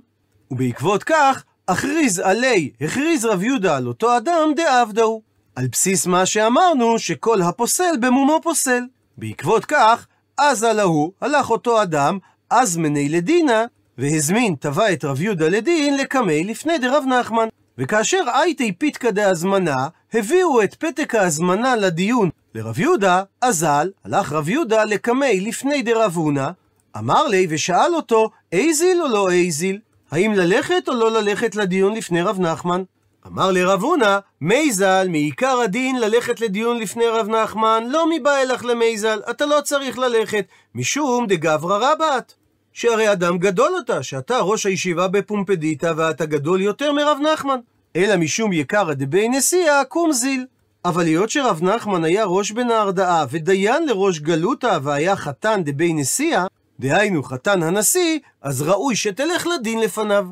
ובעקבות 0.51 1.03
כך, 1.03 1.43
הכריז 1.71 2.19
עלי, 2.19 2.71
הכריז 2.81 3.25
רב 3.25 3.43
יהודה 3.43 3.77
על 3.77 3.87
אותו 3.87 4.17
אדם 4.17 4.51
דעבדהו. 4.55 5.21
על 5.55 5.67
בסיס 5.71 6.07
מה 6.07 6.25
שאמרנו 6.25 6.99
שכל 6.99 7.41
הפוסל 7.41 7.97
במומו 7.99 8.39
פוסל. 8.43 8.83
בעקבות 9.17 9.65
כך, 9.65 10.07
אז 10.37 10.63
על 10.63 10.79
ההוא 10.79 11.11
הלך 11.21 11.49
אותו 11.49 11.81
אדם, 11.81 12.17
אז 12.49 12.77
מני 12.77 13.09
לדינה, 13.09 13.65
והזמין, 13.97 14.55
תבע 14.59 14.93
את 14.93 15.05
רב 15.05 15.21
יהודה 15.21 15.47
לדין 15.47 15.97
לקמי 15.97 16.43
לפני 16.43 16.77
דרב 16.77 17.03
נחמן. 17.07 17.47
וכאשר 17.77 18.23
הייתי 18.33 18.71
פיתקא 18.71 19.11
דהזמנה, 19.11 19.87
הביאו 20.13 20.63
את 20.63 20.75
פתק 20.75 21.15
ההזמנה 21.15 21.75
לדיון 21.75 22.29
לרב 22.55 22.79
יהודה, 22.79 23.23
אזל, 23.41 23.91
הלך 24.05 24.31
רב 24.31 24.49
יהודה 24.49 24.85
לקמי 24.85 25.39
לפני 25.39 25.81
דרב 25.81 26.15
הונא, 26.15 26.49
אמר 26.97 27.27
לי 27.27 27.47
ושאל 27.49 27.95
אותו, 27.95 28.29
איזיל 28.51 29.01
או 29.01 29.07
לא 29.07 29.31
איזיל? 29.31 29.79
האם 30.11 30.33
ללכת 30.33 30.87
או 30.87 30.93
לא 30.93 31.11
ללכת 31.11 31.55
לדיון 31.55 31.93
לפני 31.93 32.21
רב 32.21 32.39
נחמן? 32.39 32.83
אמר 33.27 33.51
לרב 33.51 33.81
הונא, 33.83 34.17
מייזל, 34.41 35.07
מעיקר 35.09 35.59
הדין 35.59 35.99
ללכת 35.99 36.41
לדיון 36.41 36.77
לפני 36.77 37.07
רב 37.07 37.27
נחמן, 37.27 37.83
לא 37.89 38.09
מבא 38.09 38.41
אלך 38.41 38.65
למייזל, 38.65 39.19
אתה 39.29 39.45
לא 39.45 39.61
צריך 39.63 39.99
ללכת, 39.99 40.45
משום 40.75 41.27
דגברא 41.27 41.91
רבת. 41.91 42.33
שהרי 42.73 43.11
אדם 43.11 43.37
גדול 43.37 43.71
אתה, 43.85 44.03
שאתה 44.03 44.39
ראש 44.39 44.65
הישיבה 44.65 45.07
בפומפדיטה 45.07 45.91
ואתה 45.97 46.25
גדול 46.25 46.61
יותר 46.61 46.93
מרב 46.93 47.17
נחמן. 47.33 47.59
אלא 47.95 48.17
משום 48.17 48.53
יקרא 48.53 48.93
דבי 48.93 49.29
נשיאה, 49.29 49.85
קום 49.85 50.11
זיל. 50.11 50.45
אבל 50.85 51.05
היות 51.05 51.29
שרב 51.29 51.63
נחמן 51.63 52.03
היה 52.03 52.25
ראש 52.25 52.51
בן 52.51 52.69
ההרדעה 52.71 53.25
ודיין 53.29 53.85
לראש 53.85 54.19
גלותא 54.19 54.79
והיה 54.83 55.15
חתן 55.15 55.61
דבי 55.63 55.93
נשיאה, 55.93 56.45
דהיינו 56.81 57.23
חתן 57.23 57.63
הנשיא, 57.63 58.19
אז 58.41 58.61
ראוי 58.61 58.95
שתלך 58.95 59.47
לדין 59.47 59.79
לפניו. 59.79 60.25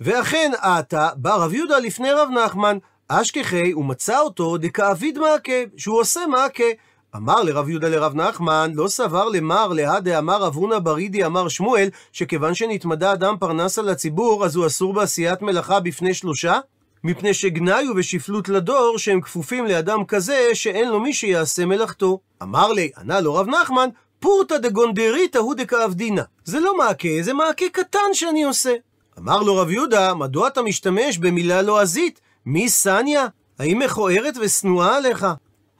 ואכן 0.00 0.52
עתה 0.60 1.08
בא 1.16 1.34
רב 1.34 1.54
יהודה 1.54 1.78
לפני 1.78 2.10
רב 2.12 2.28
נחמן, 2.30 2.78
אשכחי 3.08 3.74
ומצא 3.74 4.20
אותו 4.20 4.56
דכאביד 4.56 5.18
מעקה, 5.18 5.52
שהוא 5.76 6.00
עושה 6.00 6.26
מעקה. 6.26 6.64
אמר 7.16 7.42
לרב 7.42 7.68
יהודה 7.68 7.88
לרב 7.88 8.14
נחמן, 8.14 8.72
לא 8.74 8.88
סבר 8.88 9.28
למר 9.28 9.68
להדה 9.68 10.18
אמר 10.18 10.42
רב 10.42 10.54
הונא 10.54 10.78
ברידי 10.78 11.24
אמר 11.24 11.48
שמואל, 11.48 11.88
שכיוון 12.12 12.54
שנתמדה 12.54 13.12
אדם 13.12 13.36
פרנס 13.40 13.78
על 13.78 13.88
הציבור, 13.88 14.44
אז 14.44 14.56
הוא 14.56 14.66
אסור 14.66 14.92
בעשיית 14.92 15.42
מלאכה 15.42 15.80
בפני 15.80 16.14
שלושה? 16.14 16.58
מפני 17.04 17.34
שגנאי 17.34 17.86
ושפלות 17.96 18.48
לדור 18.48 18.98
שהם 18.98 19.20
כפופים 19.20 19.66
לאדם 19.66 20.04
כזה 20.04 20.48
שאין 20.54 20.88
לו 20.88 21.00
מי 21.00 21.12
שיעשה 21.12 21.66
מלאכתו. 21.66 22.18
אמר 22.42 22.72
לי, 22.72 22.90
ענה 22.98 23.20
לו 23.20 23.34
רב 23.34 23.46
נחמן, 23.48 23.88
פורתא 24.24 24.58
דגונדריתא 24.58 25.38
הוא 25.38 25.54
דכאבדינא. 25.54 26.22
זה 26.44 26.60
לא 26.60 26.76
מעקה, 26.76 27.08
זה 27.20 27.32
מעקה 27.32 27.64
קטן 27.72 27.98
שאני 28.12 28.44
עושה. 28.44 28.74
אמר 29.18 29.42
לו 29.42 29.56
רב 29.56 29.70
יהודה, 29.70 30.14
מדוע 30.14 30.48
אתה 30.48 30.62
משתמש 30.62 31.18
במילה 31.18 31.62
לועזית? 31.62 32.20
מי 32.46 32.68
סניה? 32.68 33.26
האם 33.58 33.78
מכוערת 33.78 34.34
ושנואה 34.40 34.96
עליך? 34.96 35.26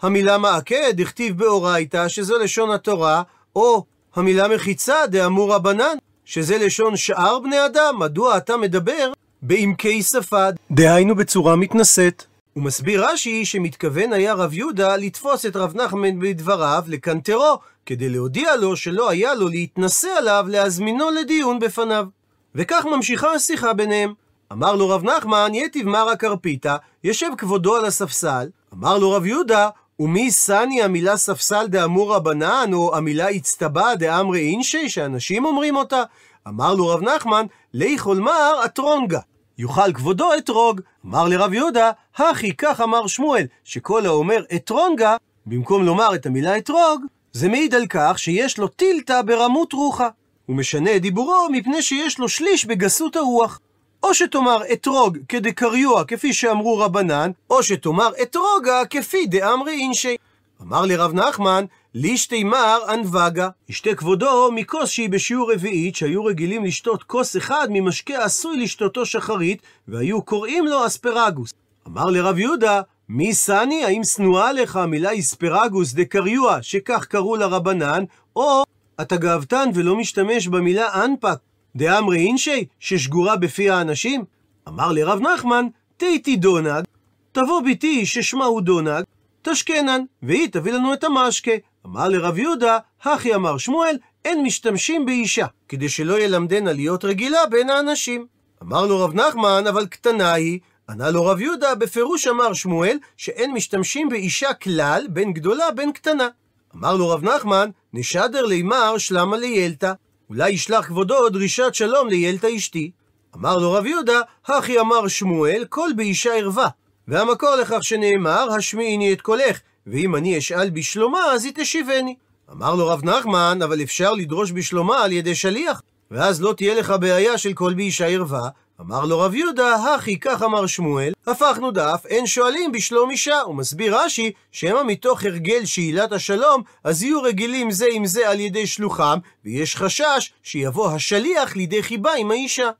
המילה 0.02 0.38
מעקה 0.38 0.76
דכתיב 0.92 1.38
באורייתא, 1.38 2.08
שזה 2.08 2.34
לשון 2.38 2.70
התורה, 2.70 3.22
או 3.56 3.84
המילה 4.14 4.48
מחיצה 4.48 5.06
דאמור 5.06 5.54
רבנן, 5.54 5.96
שזה 6.24 6.58
לשון 6.58 6.96
שאר 6.96 7.38
בני 7.38 7.66
אדם, 7.66 7.98
מדוע 7.98 8.36
אתה 8.36 8.56
מדבר 8.56 9.12
בעמקי 9.42 10.02
שפה, 10.02 10.46
דהיינו 10.70 11.14
בצורה 11.14 11.56
מתנשאת. 11.56 12.24
הוא 12.54 12.64
מסביר 12.64 13.06
רש"י 13.06 13.44
שמתכוון 13.44 14.12
היה 14.12 14.34
רב 14.34 14.54
יהודה 14.54 14.96
לתפוס 14.96 15.46
את 15.46 15.56
רב 15.56 15.76
נחמן 15.76 16.18
בדבריו 16.18 16.84
לקנטרו, 16.86 17.58
כדי 17.86 18.08
להודיע 18.08 18.56
לו 18.56 18.76
שלא 18.76 19.10
היה 19.10 19.34
לו 19.34 19.48
להתנשא 19.48 20.08
עליו 20.08 20.46
להזמינו 20.48 21.10
לדיון 21.10 21.58
בפניו. 21.58 22.06
וכך 22.54 22.84
ממשיכה 22.84 23.32
השיחה 23.32 23.72
ביניהם. 23.72 24.14
אמר 24.52 24.74
לו 24.76 24.88
רב 24.88 25.04
נחמן, 25.04 25.50
יתיב 25.54 25.88
מרא 25.88 26.14
קרפיתא, 26.14 26.76
ישב 27.04 27.30
כבודו 27.38 27.76
על 27.76 27.84
הספסל. 27.84 28.48
אמר 28.74 28.98
לו 28.98 29.10
רב 29.10 29.26
יהודה, 29.26 29.68
ומי 29.98 30.30
סני 30.30 30.82
המילה 30.82 31.16
ספסל 31.16 31.66
דאמור 31.66 32.14
רבנן, 32.14 32.70
או 32.72 32.96
המילה 32.96 33.28
הצטבע 33.28 33.94
דאמרי 33.94 34.40
אינשי, 34.40 34.88
שאנשים 34.88 35.44
אומרים 35.44 35.76
אותה? 35.76 36.02
אמר 36.48 36.74
לו 36.74 36.88
רב 36.88 37.02
נחמן, 37.02 37.46
ליכול 37.72 38.18
מר 38.18 38.60
אתרונגה. 38.64 39.20
יאכל 39.58 39.92
כבודו 39.92 40.34
אתרוג. 40.38 40.80
אמר 41.06 41.28
לרב 41.28 41.52
יהודה, 41.52 41.90
הכי 42.16 42.56
כך 42.56 42.80
אמר 42.80 43.06
שמואל, 43.06 43.46
שכל 43.64 44.06
האומר 44.06 44.44
אתרונגה, 44.54 45.16
במקום 45.46 45.84
לומר 45.84 46.14
את 46.14 46.26
המילה 46.26 46.56
אתרוג, 46.56 47.04
זה 47.32 47.48
מעיד 47.48 47.74
על 47.74 47.86
כך 47.88 48.18
שיש 48.18 48.58
לו 48.58 48.68
טילטה 48.68 49.22
ברמות 49.22 49.72
רוחה. 49.72 50.08
הוא 50.46 50.56
משנה 50.56 50.96
את 50.96 51.02
דיבורו 51.02 51.48
מפני 51.52 51.82
שיש 51.82 52.18
לו 52.18 52.28
שליש 52.28 52.64
בגסות 52.64 53.16
הרוח. 53.16 53.60
או 54.02 54.14
שתאמר 54.14 54.62
אתרוג 54.72 55.18
כדקריוע 55.28 56.04
כפי 56.04 56.32
שאמרו 56.32 56.78
רבנן, 56.78 57.30
או 57.50 57.62
שתאמר 57.62 58.10
אתרוגה 58.22 58.82
כפי 58.90 59.26
דאמרי 59.26 59.72
אינשי. 59.72 60.16
אמר 60.64 60.86
לרב 60.86 61.14
נחמן, 61.14 61.64
לישתי 61.94 62.44
מר 62.44 62.78
אנווגה, 62.94 63.48
ישתה 63.68 63.94
כבודו 63.94 64.50
מכוס 64.52 64.90
שהיא 64.90 65.10
בשיעור 65.10 65.52
רביעית, 65.52 65.96
שהיו 65.96 66.24
רגילים 66.24 66.64
לשתות 66.64 67.02
כוס 67.02 67.36
אחד 67.36 67.68
ממשקה 67.70 68.24
עשוי 68.24 68.56
לשתותו 68.56 69.06
שחרית, 69.06 69.62
והיו 69.88 70.22
קוראים 70.22 70.66
לו 70.66 70.86
אספרגוס. 70.86 71.52
אמר 71.86 72.04
לרב 72.04 72.38
יהודה, 72.38 72.80
מי 73.08 73.34
סני, 73.34 73.84
האם 73.84 74.04
שנואה 74.04 74.52
לך 74.52 74.76
המילה 74.76 75.18
אספרגוס 75.18 75.92
דקריוע, 75.92 76.58
שכך 76.62 77.04
קראו 77.04 77.36
לרבנן, 77.36 78.04
או 78.36 78.62
אתה 79.00 79.16
גאוותן 79.16 79.68
ולא 79.74 79.96
משתמש 79.96 80.48
במילה 80.48 81.04
אנפק, 81.04 81.38
דאמרי 81.76 82.18
אינשי, 82.18 82.64
ששגורה 82.80 83.36
בפי 83.36 83.70
האנשים? 83.70 84.24
אמר 84.68 84.92
לרב 84.92 85.20
נחמן, 85.20 85.66
תהיתי 85.96 86.36
דונג, 86.36 86.84
תבוא 87.32 87.60
ביתי 87.60 88.06
ששמה 88.06 88.44
הוא 88.44 88.60
דונג, 88.60 89.04
תשכנן, 89.44 90.00
והיא 90.22 90.48
תביא 90.52 90.72
לנו 90.72 90.94
את 90.94 91.04
המשקה. 91.04 91.52
אמר 91.86 92.08
לרב 92.08 92.38
יהודה, 92.38 92.78
הכי 93.02 93.34
אמר 93.34 93.58
שמואל, 93.58 93.96
אין 94.24 94.42
משתמשים 94.42 95.06
באישה, 95.06 95.46
כדי 95.68 95.88
שלא 95.88 96.20
ילמדנה 96.20 96.72
להיות 96.72 97.04
רגילה 97.04 97.46
בין 97.46 97.70
האנשים. 97.70 98.26
אמר 98.62 98.86
לו 98.86 99.00
רב 99.00 99.14
נחמן, 99.14 99.64
אבל 99.68 99.86
קטנה 99.86 100.32
היא. 100.32 100.60
ענה 100.88 101.10
לו 101.10 101.26
רב 101.26 101.40
יהודה, 101.40 101.74
בפירוש 101.74 102.26
אמר 102.26 102.52
שמואל, 102.52 102.98
שאין 103.16 103.52
משתמשים 103.52 104.08
באישה 104.08 104.54
כלל, 104.54 105.06
בין 105.08 105.32
גדולה 105.32 105.70
בין 105.70 105.92
קטנה. 105.92 106.28
אמר 106.76 106.96
לו 106.96 107.08
רב 107.08 107.24
נחמן, 107.24 107.70
נשדר 107.92 108.46
לימר 108.46 108.98
שלמה 108.98 109.36
ליילתא. 109.36 109.92
אולי 110.30 110.50
ישלח 110.50 110.86
כבודו 110.86 111.28
דרישת 111.28 111.74
שלום 111.74 112.08
ליילתא 112.08 112.48
אשתי. 112.56 112.90
אמר 113.36 113.56
לו 113.56 113.72
רב 113.72 113.86
יהודה, 113.86 114.20
הכי 114.46 114.80
אמר 114.80 115.08
שמואל, 115.08 115.64
כל 115.68 115.90
באישה 115.96 116.34
ערווה. 116.34 116.68
והמקור 117.08 117.54
לכך 117.54 117.84
שנאמר, 117.84 118.48
השמיעיני 118.56 119.12
את 119.12 119.20
קולך, 119.20 119.60
ואם 119.86 120.16
אני 120.16 120.38
אשאל 120.38 120.70
בשלומה, 120.70 121.24
אז 121.32 121.44
היא 121.44 121.52
תשיבני. 121.56 122.14
אמר 122.52 122.74
לו 122.74 122.86
רב 122.86 123.04
נחמן, 123.04 123.58
אבל 123.64 123.82
אפשר 123.82 124.12
לדרוש 124.12 124.52
בשלומה 124.52 125.04
על 125.04 125.12
ידי 125.12 125.34
שליח, 125.34 125.82
ואז 126.10 126.42
לא 126.42 126.54
תהיה 126.56 126.74
לך 126.74 126.94
בעיה 127.00 127.38
של 127.38 127.52
כל 127.52 127.74
באישה 127.74 128.06
ערווה. 128.06 128.48
אמר 128.80 129.04
לו 129.04 129.18
רב 129.18 129.34
יהודה, 129.34 129.94
הכי 129.94 130.20
כך 130.20 130.42
אמר 130.42 130.66
שמואל, 130.66 131.12
הפכנו 131.26 131.70
דף, 131.70 132.02
אין 132.08 132.26
שואלים 132.26 132.72
בשלום 132.72 133.10
אישה. 133.10 133.40
הוא 133.40 133.54
מסביר 133.54 133.96
רש"י, 133.98 134.32
שמא 134.52 134.82
מתוך 134.86 135.24
הרגל 135.24 135.64
שאילת 135.64 136.12
השלום, 136.12 136.62
אז 136.84 137.02
יהיו 137.02 137.22
רגילים 137.22 137.70
זה 137.70 137.86
עם 137.92 138.06
זה 138.06 138.28
על 138.28 138.40
ידי 138.40 138.66
שלוחם, 138.66 139.18
ויש 139.44 139.76
חשש 139.76 140.32
שיבוא 140.42 140.90
השליח 140.90 141.56
לידי 141.56 141.82
חיבה 141.82 142.10
עם 142.18 142.30
האישה. 142.30 142.70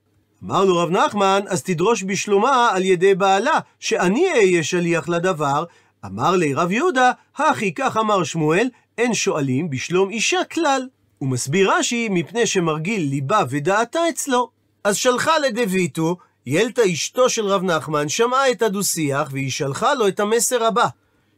אמר 0.46 0.64
לו 0.64 0.76
רב 0.76 0.90
נחמן, 0.90 1.40
אז 1.48 1.62
תדרוש 1.62 2.02
בשלומה 2.02 2.68
על 2.72 2.84
ידי 2.84 3.14
בעלה, 3.14 3.58
שאני 3.80 4.30
אהיה 4.30 4.62
שליח 4.62 5.08
לדבר. 5.08 5.64
אמר 6.04 6.36
לי 6.36 6.54
רב 6.54 6.72
יהודה, 6.72 7.12
הכי 7.36 7.74
כך 7.74 7.96
אמר 7.96 8.24
שמואל, 8.24 8.68
אין 8.98 9.14
שואלים 9.14 9.70
בשלום 9.70 10.10
אישה 10.10 10.44
כלל. 10.52 10.88
הוא 11.18 11.28
מסביר 11.28 11.72
רש"י, 11.72 12.08
מפני 12.10 12.46
שמרגיל 12.46 13.02
ליבה 13.02 13.42
ודעתה 13.50 14.08
אצלו. 14.08 14.50
אז 14.84 14.96
שלחה 14.96 15.38
לדויטו, 15.38 16.16
ילתא 16.46 16.82
אשתו 16.92 17.28
של 17.28 17.46
רב 17.46 17.62
נחמן, 17.62 18.08
שמעה 18.08 18.50
את 18.50 18.62
הדו-שיח, 18.62 19.28
והיא 19.32 19.50
שלחה 19.50 19.94
לו 19.94 20.08
את 20.08 20.20
המסר 20.20 20.64
הבא: 20.64 20.86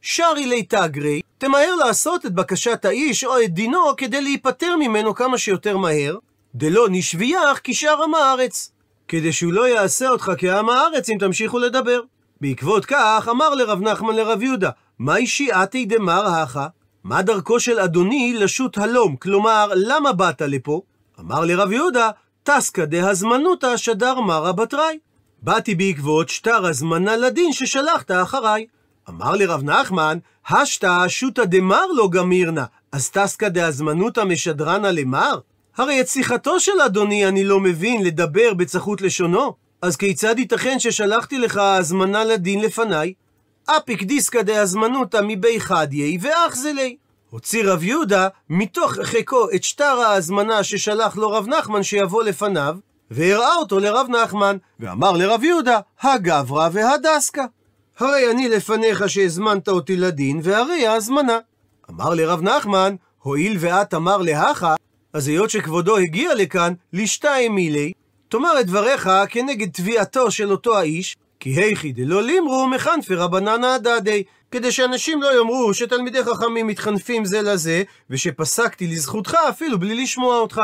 שרי 0.01 0.47
לי 0.47 0.63
תגרי, 0.63 1.21
תמהר 1.39 1.75
לעשות 1.75 2.27
את 2.27 2.33
בקשת 2.33 2.85
האיש 2.85 3.25
או 3.25 3.43
את 3.43 3.55
דינו 3.55 3.97
כדי 3.97 4.21
להיפטר 4.21 4.77
ממנו 4.77 5.15
כמה 5.15 5.39
שיותר 5.39 5.77
מהר, 5.77 6.17
דלא 6.55 6.87
נשביח 6.91 7.59
כי 7.59 7.75
שאר 7.75 8.03
עם 8.05 8.15
הארץ. 8.15 8.75
כדי 9.09 9.33
שהוא 9.33 9.53
לא 9.53 9.69
יעשה 9.69 10.09
אותך 10.09 10.33
כעם 10.39 10.69
הארץ 10.69 11.11
אם 11.11 11.17
תמשיכו 11.21 11.59
לדבר. 11.59 12.01
בעקבות 12.41 12.85
כך 12.85 13.29
אמר 13.31 13.55
לרב 13.55 13.81
נחמן 13.81 14.15
לרב 14.15 14.43
יהודה, 14.43 14.71
מהי 14.99 15.27
שיעתי 15.27 15.85
דמר 15.85 16.27
הכה? 16.27 16.67
מה 17.05 17.23
דרכו 17.23 17.61
של 17.61 17.79
אדוני 17.79 18.35
לשוט 18.39 18.79
הלום? 18.79 19.17
כלומר, 19.17 19.69
למה 19.75 20.13
באת 20.13 20.43
לפה? 20.43 20.81
אמר 21.21 21.45
לרב 21.45 21.73
יהודה, 21.73 22.11
טסקא 22.43 22.85
דהזמנותא 22.85 23.77
שדר 23.77 24.21
מרא 24.21 24.53
בתראי. 24.53 24.99
באתי 25.43 25.75
בעקבות 25.75 26.29
שטר 26.29 26.67
הזמנה 26.67 27.17
לדין 27.17 27.53
ששלחת 27.53 28.11
אחריי. 28.11 28.67
אמר 29.09 29.37
לרב 29.37 29.63
נחמן, 29.63 30.19
השתא 30.49 31.09
שותא 31.09 31.45
דמר 31.45 31.87
לא 31.97 32.09
גמירנה, 32.09 32.65
אז 32.93 33.11
טסקא 33.11 33.49
דהזמנותא 33.49 34.25
משדרנה 34.25 34.91
למר? 34.91 35.39
הרי 35.76 36.00
את 36.00 36.09
שיחתו 36.09 36.61
של 36.61 36.80
אדוני 36.87 37.26
אני 37.26 37.45
לא 37.45 37.61
מבין 37.61 38.02
לדבר 38.02 38.54
בצחות 38.54 39.00
לשונו. 39.02 39.54
אז 39.83 39.97
כיצד 39.97 40.38
ייתכן 40.38 40.78
ששלחתי 40.78 41.38
לך 41.38 41.56
הזמנה 41.56 42.25
לדין 42.25 42.61
לפניי? 42.61 43.12
אפיק 43.66 44.02
דיסקא 44.02 44.42
דהזמנותא 44.42 45.21
מבי 45.23 45.61
חדיה 45.61 46.18
ואח 46.21 46.54
זלי. 46.56 46.97
הוציא 47.30 47.64
רב 47.64 47.83
יהודה 47.83 48.28
מתוך 48.50 48.92
חיקו 49.02 49.50
את 49.54 49.62
שטר 49.64 49.85
ההזמנה 49.85 50.64
ששלח 50.64 51.16
לו 51.16 51.30
רב 51.30 51.49
נחמן 51.49 51.83
שיבוא 51.83 52.23
לפניו, 52.23 52.76
והראה 53.11 53.54
אותו 53.54 53.78
לרב 53.78 54.06
נחמן, 54.09 54.56
ואמר 54.80 55.12
לרב 55.12 55.45
יהודה, 55.45 55.80
הגברא 56.00 56.68
והדסקה. 56.73 57.45
הרי 57.99 58.30
אני 58.30 58.49
לפניך 58.49 59.09
שהזמנת 59.09 59.68
אותי 59.68 59.97
לדין, 59.97 60.40
והרי 60.42 60.87
ההזמנה. 60.87 61.38
אמר 61.90 62.14
לרב 62.14 62.42
נחמן, 62.42 62.95
הואיל 63.18 63.56
ואת 63.61 63.95
אמר 63.95 64.16
להכה, 64.16 64.75
אז 65.17 65.29
היות 65.29 65.51
שכבודו 65.51 65.97
הגיע 65.97 66.35
לכאן, 66.35 66.73
לשתיים 66.93 67.55
מילי, 67.55 67.93
תאמר 68.29 68.61
את 68.61 68.67
דבריך 68.67 69.11
כנגד 69.29 69.71
תביעתו 69.71 70.31
של 70.31 70.51
אותו 70.51 70.79
האיש, 70.79 71.17
כי 71.41 71.51
היכי 71.51 71.93
דלא 71.93 72.23
לימרו 72.23 72.67
מחנפי 72.67 73.15
רבננה 73.15 73.75
הדדי, 73.75 74.23
כדי 74.51 74.73
שאנשים 74.73 75.23
לא 75.23 75.39
יאמרו 75.39 75.75
שתלמידי 75.75 76.25
חכמים 76.25 76.67
מתחנפים 76.67 77.25
זה 77.25 77.43
לזה, 77.43 77.83
ושפסקתי 78.11 78.87
לזכותך 78.87 79.37
אפילו 79.49 79.79
בלי 79.79 80.03
לשמוע 80.03 80.39
אותך. 80.39 80.61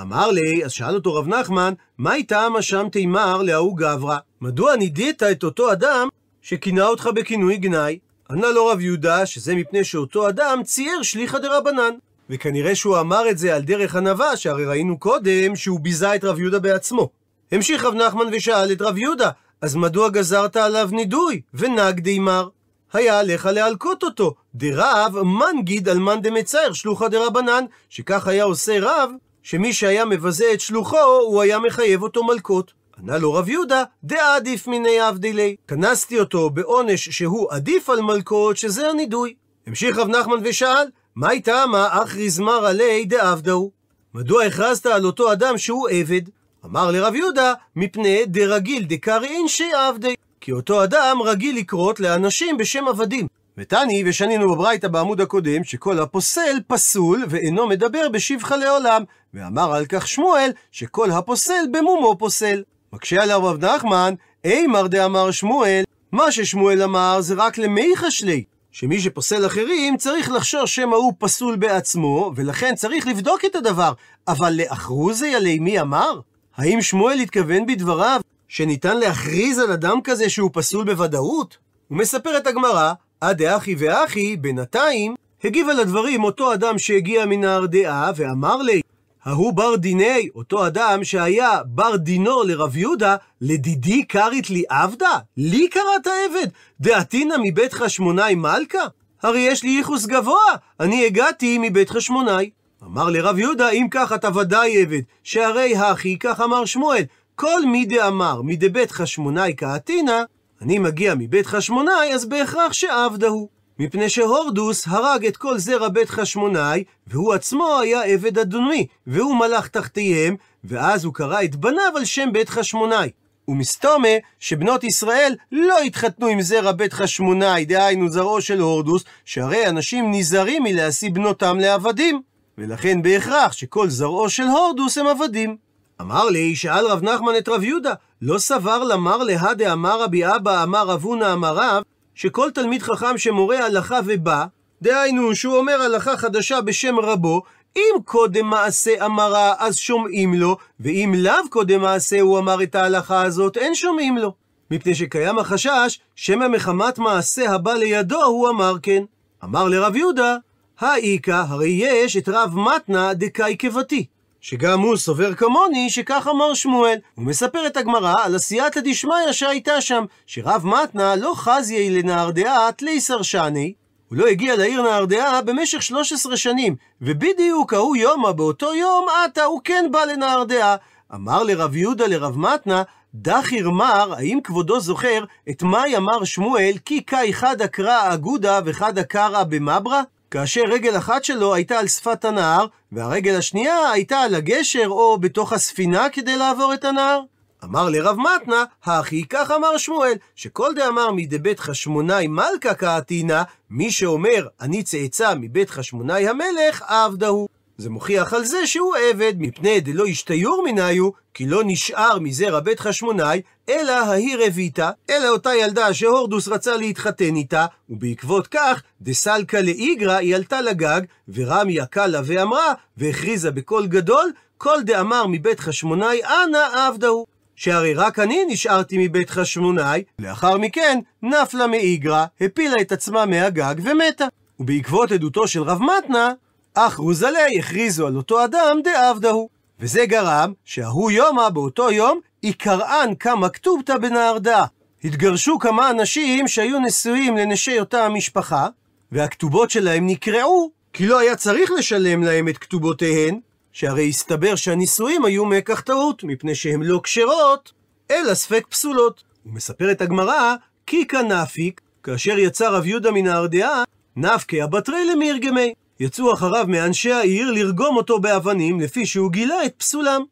אמר 0.00 0.30
לי, 0.30 0.64
אז 0.64 0.72
שאל 0.72 0.94
אותו 0.94 1.14
רב 1.14 1.28
נחמן, 1.28 1.74
מה 1.98 2.14
איתם 2.14 2.52
אשם 2.58 2.86
תימר 2.92 3.42
להוא 3.42 3.76
גברא? 3.76 4.18
מדוע 4.40 4.76
נידית 4.76 5.22
את 5.22 5.44
אותו 5.44 5.72
אדם 5.72 6.08
שכינה 6.42 6.86
אותך 6.86 7.08
בכינוי 7.14 7.56
גנאי? 7.56 7.98
ענה 8.30 8.50
לו 8.50 8.66
רב 8.66 8.80
יהודה 8.80 9.26
שזה 9.26 9.54
מפני 9.54 9.84
שאותו 9.84 10.28
אדם 10.28 10.60
צייר 10.64 11.02
שליחא 11.02 11.38
דרבנן. 11.38 11.94
וכנראה 12.30 12.74
שהוא 12.74 13.00
אמר 13.00 13.30
את 13.30 13.38
זה 13.38 13.56
על 13.56 13.62
דרך 13.62 13.96
ענווה, 13.96 14.36
שהרי 14.36 14.66
ראינו 14.66 14.98
קודם 14.98 15.56
שהוא 15.56 15.80
ביזה 15.80 16.14
את 16.14 16.24
רב 16.24 16.40
יהודה 16.40 16.58
בעצמו. 16.58 17.08
המשיך 17.52 17.84
רב 17.84 17.94
נחמן 17.94 18.26
ושאל 18.32 18.72
את 18.72 18.82
רב 18.82 18.98
יהודה, 18.98 19.30
אז 19.60 19.76
מדוע 19.76 20.08
גזרת 20.08 20.56
עליו 20.56 20.88
נידוי? 20.92 21.40
ונג 21.54 22.00
דימר. 22.00 22.48
היה 22.92 23.18
עליך 23.18 23.46
להלקות 23.46 24.02
אותו, 24.02 24.34
דרב 24.54 25.16
מנגיד 25.22 25.88
על 25.88 25.98
מאן 25.98 26.20
דמצייר 26.22 26.72
שלוחא 26.72 27.08
דרבנן, 27.08 27.64
שכך 27.88 28.26
היה 28.26 28.44
עושה 28.44 28.78
רב, 28.80 29.10
שמי 29.42 29.72
שהיה 29.72 30.04
מבזה 30.04 30.44
את 30.52 30.60
שלוחו, 30.60 31.04
הוא 31.26 31.42
היה 31.42 31.58
מחייב 31.58 32.02
אותו 32.02 32.24
מלקות. 32.24 32.72
ענה 32.98 33.18
לו 33.18 33.32
רב 33.32 33.48
יהודה, 33.48 33.84
דעדיף 34.04 34.66
מיני 34.66 35.08
אבדילי. 35.08 35.56
כנסתי 35.68 36.20
אותו 36.20 36.50
בעונש 36.50 37.08
שהוא 37.08 37.48
עדיף 37.50 37.90
על 37.90 38.00
מלקות, 38.00 38.56
שזה 38.56 38.90
הנידוי. 38.90 39.34
המשיך 39.66 39.98
רב 39.98 40.08
נחמן 40.08 40.36
ושאל, 40.44 40.86
מה 41.16 41.30
איתה 41.30 41.64
מה 41.66 41.88
אחרי 42.02 42.30
זמר 42.30 42.66
עלי 42.66 43.04
דעבדהו? 43.04 43.70
מדוע 44.14 44.44
הכרזת 44.44 44.86
על 44.86 45.04
אותו 45.04 45.32
אדם 45.32 45.58
שהוא 45.58 45.88
עבד? 45.88 46.20
אמר 46.64 46.90
לרב 46.90 47.14
יהודה, 47.14 47.52
מפני 47.76 48.24
דרגיל 48.26 48.84
דקרי 48.84 49.28
אינשי 49.28 49.70
עבדי. 49.88 50.14
כי 50.40 50.52
אותו 50.52 50.84
אדם 50.84 51.18
רגיל 51.24 51.56
לקרות 51.56 52.00
לאנשים 52.00 52.56
בשם 52.56 52.88
עבדים. 52.88 53.26
ותני, 53.58 54.02
ושנינו 54.06 54.54
בברייתא 54.54 54.88
בעמוד 54.88 55.20
הקודם, 55.20 55.64
שכל 55.64 55.98
הפוסל 55.98 56.56
פסול 56.66 57.24
ואינו 57.28 57.66
מדבר 57.66 58.08
בשבחה 58.08 58.56
לעולם. 58.56 59.02
ואמר 59.34 59.74
על 59.74 59.86
כך 59.86 60.08
שמואל, 60.08 60.50
שכל 60.72 61.10
הפוסל 61.10 61.64
במומו 61.72 62.16
פוסל. 62.18 62.62
מקשה 62.92 63.22
עליו 63.22 63.44
רב 63.44 63.64
נחמן, 63.64 64.14
אימר 64.44 64.86
דאמר 64.86 65.30
שמואל, 65.30 65.84
מה 66.12 66.32
ששמואל 66.32 66.82
אמר 66.82 67.20
זה 67.20 67.34
רק 67.34 67.58
למי 67.58 67.96
חשלי. 67.96 68.44
שמי 68.78 69.00
שפוסל 69.00 69.46
אחרים 69.46 69.96
צריך 69.96 70.30
לחשור 70.30 70.66
שמא 70.66 70.96
הוא 70.96 71.12
פסול 71.18 71.56
בעצמו, 71.56 72.32
ולכן 72.36 72.74
צריך 72.74 73.06
לבדוק 73.06 73.44
את 73.44 73.56
הדבר. 73.56 73.92
אבל 74.28 74.52
לאחרוזי 74.56 75.34
עלי 75.34 75.58
מי 75.58 75.80
אמר? 75.80 76.20
האם 76.56 76.82
שמואל 76.82 77.18
התכוון 77.18 77.66
בדבריו 77.66 78.20
שניתן 78.48 78.96
להכריז 78.96 79.58
על 79.58 79.72
אדם 79.72 79.98
כזה 80.04 80.28
שהוא 80.28 80.50
פסול 80.52 80.84
בוודאות? 80.84 81.56
ומספרת 81.90 82.46
הגמרא, 82.46 82.92
עד 83.20 83.42
דאחי 83.42 83.74
ואחי, 83.78 84.36
בינתיים, 84.36 85.14
הגיב 85.44 85.68
על 85.68 85.80
הדברים 85.80 86.24
אותו 86.24 86.54
אדם 86.54 86.78
שהגיע 86.78 87.26
מנהר 87.26 87.66
דעה 87.66 88.10
ואמר 88.16 88.56
לי, 88.56 88.80
ההוא 89.26 89.52
בר 89.52 89.76
דיני, 89.76 90.28
אותו 90.34 90.66
אדם 90.66 91.04
שהיה 91.04 91.60
בר 91.64 91.96
דינו 91.96 92.42
לרב 92.42 92.76
יהודה, 92.76 93.16
לדידי 93.40 94.04
קרית 94.04 94.50
לי 94.50 94.62
עבדה? 94.68 95.18
לי 95.36 95.68
קראת 95.68 96.06
עבד? 96.06 96.48
דעתינא 96.80 97.34
מבית 97.42 97.72
חשמונאי 97.72 98.34
מלכה? 98.34 98.86
הרי 99.22 99.40
יש 99.40 99.62
לי 99.62 99.70
ייחוס 99.70 100.06
גבוה, 100.06 100.52
אני 100.80 101.06
הגעתי 101.06 101.58
מבית 101.60 101.90
חשמונאי. 101.90 102.50
אמר 102.82 103.10
לרב 103.10 103.38
יהודה, 103.38 103.70
אם 103.70 103.86
כך 103.90 104.12
אתה 104.12 104.28
ודאי 104.38 104.82
עבד, 104.82 105.00
שהרי 105.22 105.76
הכי, 105.76 106.18
כך 106.18 106.40
אמר 106.40 106.64
שמואל, 106.64 107.02
כל 107.34 107.66
מי 107.66 107.84
דאמר 107.84 108.42
מדבית 108.42 108.90
חשמונאי 108.90 109.54
קעתינא, 109.54 110.22
אני 110.62 110.78
מגיע 110.78 111.14
מבית 111.18 111.46
חשמונאי, 111.46 112.14
אז 112.14 112.24
בהכרח 112.24 112.72
שעבדה 112.72 113.28
הוא. 113.28 113.55
מפני 113.78 114.08
שהורדוס 114.08 114.88
הרג 114.88 115.26
את 115.26 115.36
כל 115.36 115.58
זרע 115.58 115.88
בית 115.88 116.10
חשמונאי, 116.10 116.84
והוא 117.06 117.34
עצמו 117.34 117.78
היה 117.82 118.02
עבד 118.02 118.38
אדוני, 118.38 118.86
והוא 119.06 119.36
מלך 119.36 119.68
תחתיהם, 119.68 120.36
ואז 120.64 121.04
הוא 121.04 121.14
קרא 121.14 121.42
את 121.42 121.56
בניו 121.56 121.92
על 121.96 122.04
שם 122.04 122.28
בית 122.32 122.48
חשמונאי. 122.48 123.10
ומסתומה 123.48 124.08
שבנות 124.40 124.84
ישראל 124.84 125.34
לא 125.52 125.78
התחתנו 125.80 126.26
עם 126.26 126.40
זרע 126.40 126.72
בית 126.72 126.92
חשמונאי, 126.92 127.64
דהיינו 127.64 128.08
זרעו 128.08 128.40
של 128.40 128.60
הורדוס, 128.60 129.04
שהרי 129.24 129.66
אנשים 129.66 130.10
נזהרים 130.10 130.62
מלהשיא 130.62 131.10
בנותם 131.10 131.58
לעבדים. 131.58 132.20
ולכן 132.58 133.02
בהכרח 133.02 133.52
שכל 133.52 133.88
זרעו 133.88 134.28
של 134.28 134.42
הורדוס 134.42 134.98
הם 134.98 135.06
עבדים. 135.06 135.56
אמר 136.00 136.24
לי, 136.24 136.56
שאל 136.56 136.86
רב 136.86 137.02
נחמן 137.02 137.36
את 137.38 137.48
רב 137.48 137.62
יהודה, 137.62 137.94
לא 138.22 138.38
סבר 138.38 138.84
למר 138.84 139.16
להא 139.16 139.52
דאמר 139.52 140.02
רבי 140.02 140.26
אבא 140.26 140.62
אמר 140.62 140.86
רב 140.86 141.02
הונא 141.02 141.32
אמר 141.32 141.54
רב, 141.56 141.82
שכל 142.16 142.50
תלמיד 142.50 142.82
חכם 142.82 143.18
שמורה 143.18 143.66
הלכה 143.66 143.98
ובא, 144.04 144.44
דהיינו 144.82 145.34
שהוא 145.34 145.56
אומר 145.56 145.82
הלכה 145.82 146.16
חדשה 146.16 146.60
בשם 146.60 146.98
רבו, 146.98 147.42
אם 147.76 147.94
קודם 148.04 148.46
מעשה 148.46 149.06
אמרה 149.06 149.54
אז 149.58 149.76
שומעים 149.76 150.34
לו, 150.34 150.56
ואם 150.80 151.14
לאו 151.16 151.50
קודם 151.50 151.80
מעשה 151.80 152.20
הוא 152.20 152.38
אמר 152.38 152.62
את 152.62 152.74
ההלכה 152.74 153.22
הזאת, 153.22 153.56
אין 153.56 153.74
שומעים 153.74 154.18
לו. 154.18 154.34
מפני 154.70 154.94
שקיים 154.94 155.38
החשש, 155.38 156.00
שמא 156.14 156.48
מחמת 156.48 156.98
מעשה 156.98 157.50
הבא 157.50 157.72
לידו 157.72 158.24
הוא 158.24 158.48
אמר 158.48 158.74
כן. 158.82 159.02
אמר 159.44 159.68
לרב 159.68 159.96
יהודה, 159.96 160.36
האיכא, 160.80 161.44
הרי 161.48 161.68
יש 161.68 162.16
את 162.16 162.28
רב 162.28 162.54
מתנה 162.58 163.14
דקאי 163.14 163.56
כבתי. 163.58 164.06
שגם 164.48 164.80
הוא 164.80 164.96
סובר 164.96 165.34
כמוני 165.34 165.90
שכך 165.90 166.28
אמר 166.30 166.54
שמואל. 166.54 166.98
הוא 167.14 167.24
מספר 167.24 167.66
את 167.66 167.76
הגמרא 167.76 168.14
על 168.22 168.34
עשייתא 168.34 168.80
דשמיא 168.84 169.32
שהייתה 169.32 169.80
שם, 169.80 170.04
שרב 170.26 170.66
מתנה 170.66 171.16
לא 171.16 171.32
חזיי 171.36 171.90
לנהרדעה 171.90 172.72
תליסר 172.72 173.22
שני, 173.22 173.72
הוא 174.08 174.18
לא 174.18 174.26
הגיע 174.26 174.56
לעיר 174.56 174.82
נהרדעה 174.82 175.42
במשך 175.42 175.82
13 175.82 176.36
שנים, 176.36 176.76
ובדיוק 177.00 177.72
ההוא 177.72 177.96
יומא 177.96 178.32
באותו 178.32 178.74
יום 178.74 179.06
עתה 179.24 179.44
הוא 179.44 179.60
כן 179.64 179.88
בא 179.90 180.04
לנהרדעה. 180.04 180.76
אמר 181.14 181.42
לרב 181.42 181.76
יהודה 181.76 182.06
לרב 182.06 182.38
מתנה, 182.38 182.82
דחיר 183.14 183.70
מר, 183.70 184.14
האם 184.16 184.38
כבודו 184.44 184.80
זוכר 184.80 185.24
את 185.50 185.62
מאי 185.62 185.96
אמר 185.96 186.24
שמואל, 186.24 186.72
כי 186.84 187.00
קאי 187.00 187.32
חדא 187.32 187.66
קרא 187.66 188.14
אגודה 188.14 188.60
וחדא 188.64 189.02
קרא 189.02 189.44
במברה? 189.44 190.02
כאשר 190.36 190.62
רגל 190.68 190.96
אחת 190.96 191.24
שלו 191.24 191.54
הייתה 191.54 191.78
על 191.78 191.86
שפת 191.88 192.24
הנהר, 192.24 192.66
והרגל 192.92 193.36
השנייה 193.36 193.90
הייתה 193.90 194.20
על 194.20 194.34
הגשר 194.34 194.86
או 194.88 195.18
בתוך 195.18 195.52
הספינה 195.52 196.10
כדי 196.12 196.36
לעבור 196.36 196.74
את 196.74 196.84
הנהר. 196.84 197.20
אמר 197.64 197.88
לרב 197.88 198.16
מתנה, 198.16 198.64
הכי 198.84 199.24
כך 199.30 199.50
אמר 199.50 199.78
שמואל, 199.78 200.14
שכל 200.34 200.72
דאמר 200.76 201.10
מדבית 201.10 201.60
חשמונאי 201.60 202.26
מלכה 202.26 202.74
קעתינא, 202.74 203.42
מי 203.70 203.90
שאומר 203.90 204.46
אני 204.60 204.82
צאצא 204.82 205.34
מבית 205.40 205.70
חשמונאי 205.70 206.28
המלך, 206.28 206.82
עבדה 206.82 207.28
הוא. 207.28 207.48
זה 207.78 207.90
מוכיח 207.90 208.32
על 208.32 208.44
זה 208.44 208.66
שהוא 208.66 208.96
עבד, 208.96 209.34
מפני 209.38 209.80
דלא 209.80 210.06
ישתיור 210.08 210.64
מניו, 210.66 211.10
כי 211.34 211.46
לא 211.46 211.62
נשאר 211.64 212.18
מזרע 212.18 212.60
בית 212.60 212.80
חשמונאי, 212.80 213.42
אלא 213.68 213.92
ההיא 213.92 214.36
רביתה, 214.46 214.90
אלא 215.10 215.28
אותה 215.28 215.54
ילדה 215.54 215.94
שהורדוס 215.94 216.48
רצה 216.48 216.76
להתחתן 216.76 217.36
איתה, 217.36 217.66
ובעקבות 217.90 218.46
כך, 218.46 218.82
דסלקה 219.00 219.60
לאיגרא 219.60 220.16
היא 220.16 220.36
עלתה 220.36 220.60
לגג, 220.60 221.00
ורמיה 221.28 221.86
קלה 221.86 222.20
ואמרה, 222.24 222.74
והכריזה 222.96 223.50
בקול 223.50 223.86
גדול, 223.86 224.32
כל 224.58 224.82
דאמר 224.82 225.26
מבית 225.28 225.60
חשמונאי 225.60 226.20
אנא 226.24 226.86
עבדה 226.88 227.08
הוא. 227.08 227.26
שהרי 227.56 227.94
רק 227.94 228.18
אני 228.18 228.44
נשארתי 228.48 228.96
מבית 228.98 229.30
חשמונאי, 229.30 230.02
לאחר 230.18 230.58
מכן 230.58 230.98
נפלה 231.22 231.66
מאיגרא, 231.66 232.24
הפילה 232.40 232.76
את 232.80 232.92
עצמה 232.92 233.26
מהגג 233.26 233.74
ומתה. 233.84 234.26
ובעקבות 234.60 235.12
עדותו 235.12 235.48
של 235.48 235.62
רב 235.62 235.80
מתנה, 235.82 236.32
אך 236.78 236.96
רוזלי 236.96 237.58
הכריזו 237.58 238.06
על 238.06 238.16
אותו 238.16 238.44
אדם 238.44 238.78
דעבדה 238.84 239.30
הוא. 239.30 239.48
וזה 239.80 240.06
גרם 240.06 240.52
שההוא 240.64 241.10
יומא 241.10 241.48
באותו 241.48 241.90
יום, 241.90 242.20
יקראן 242.42 243.14
כמה 243.20 243.48
כתובתא 243.48 243.98
בנהרדה. 243.98 244.64
התגרשו 245.04 245.58
כמה 245.58 245.90
אנשים 245.90 246.48
שהיו 246.48 246.78
נשואים 246.78 247.36
לנשי 247.36 247.80
אותה 247.80 248.04
המשפחה, 248.04 248.68
והכתובות 249.12 249.70
שלהם 249.70 250.06
נקרעו, 250.06 250.70
כי 250.92 251.06
לא 251.06 251.18
היה 251.18 251.36
צריך 251.36 251.70
לשלם 251.70 252.22
להם 252.22 252.48
את 252.48 252.58
כתובותיהן, 252.58 253.40
שהרי 253.72 254.08
הסתבר 254.08 254.54
שהנישואים 254.54 255.24
היו 255.24 255.44
מקח 255.44 255.80
טעות, 255.80 256.24
מפני 256.24 256.54
שהן 256.54 256.82
לא 256.82 257.00
כשרות, 257.04 257.72
אלא 258.10 258.34
ספק 258.34 258.66
פסולות. 258.68 259.22
ומספרת 259.46 260.00
הגמרא, 260.00 260.54
כי 260.86 261.06
כנפיק, 261.06 261.80
כאשר 262.02 262.38
יצא 262.38 262.68
רב 262.68 262.86
יהודה 262.86 263.10
מן 263.10 263.26
הארדעה, 263.26 263.82
נפקי 264.16 264.62
הבטרי 264.62 265.04
למירגמי. 265.04 265.74
יצאו 266.00 266.32
אחריו 266.32 266.64
מאנשי 266.68 267.12
העיר 267.12 267.50
לרגום 267.50 267.96
אותו 267.96 268.20
באבנים, 268.20 268.80
לפי 268.80 269.06
שהוא 269.06 269.30
גילה 269.30 269.64
את 269.64 269.74
פסולם. 269.78 270.22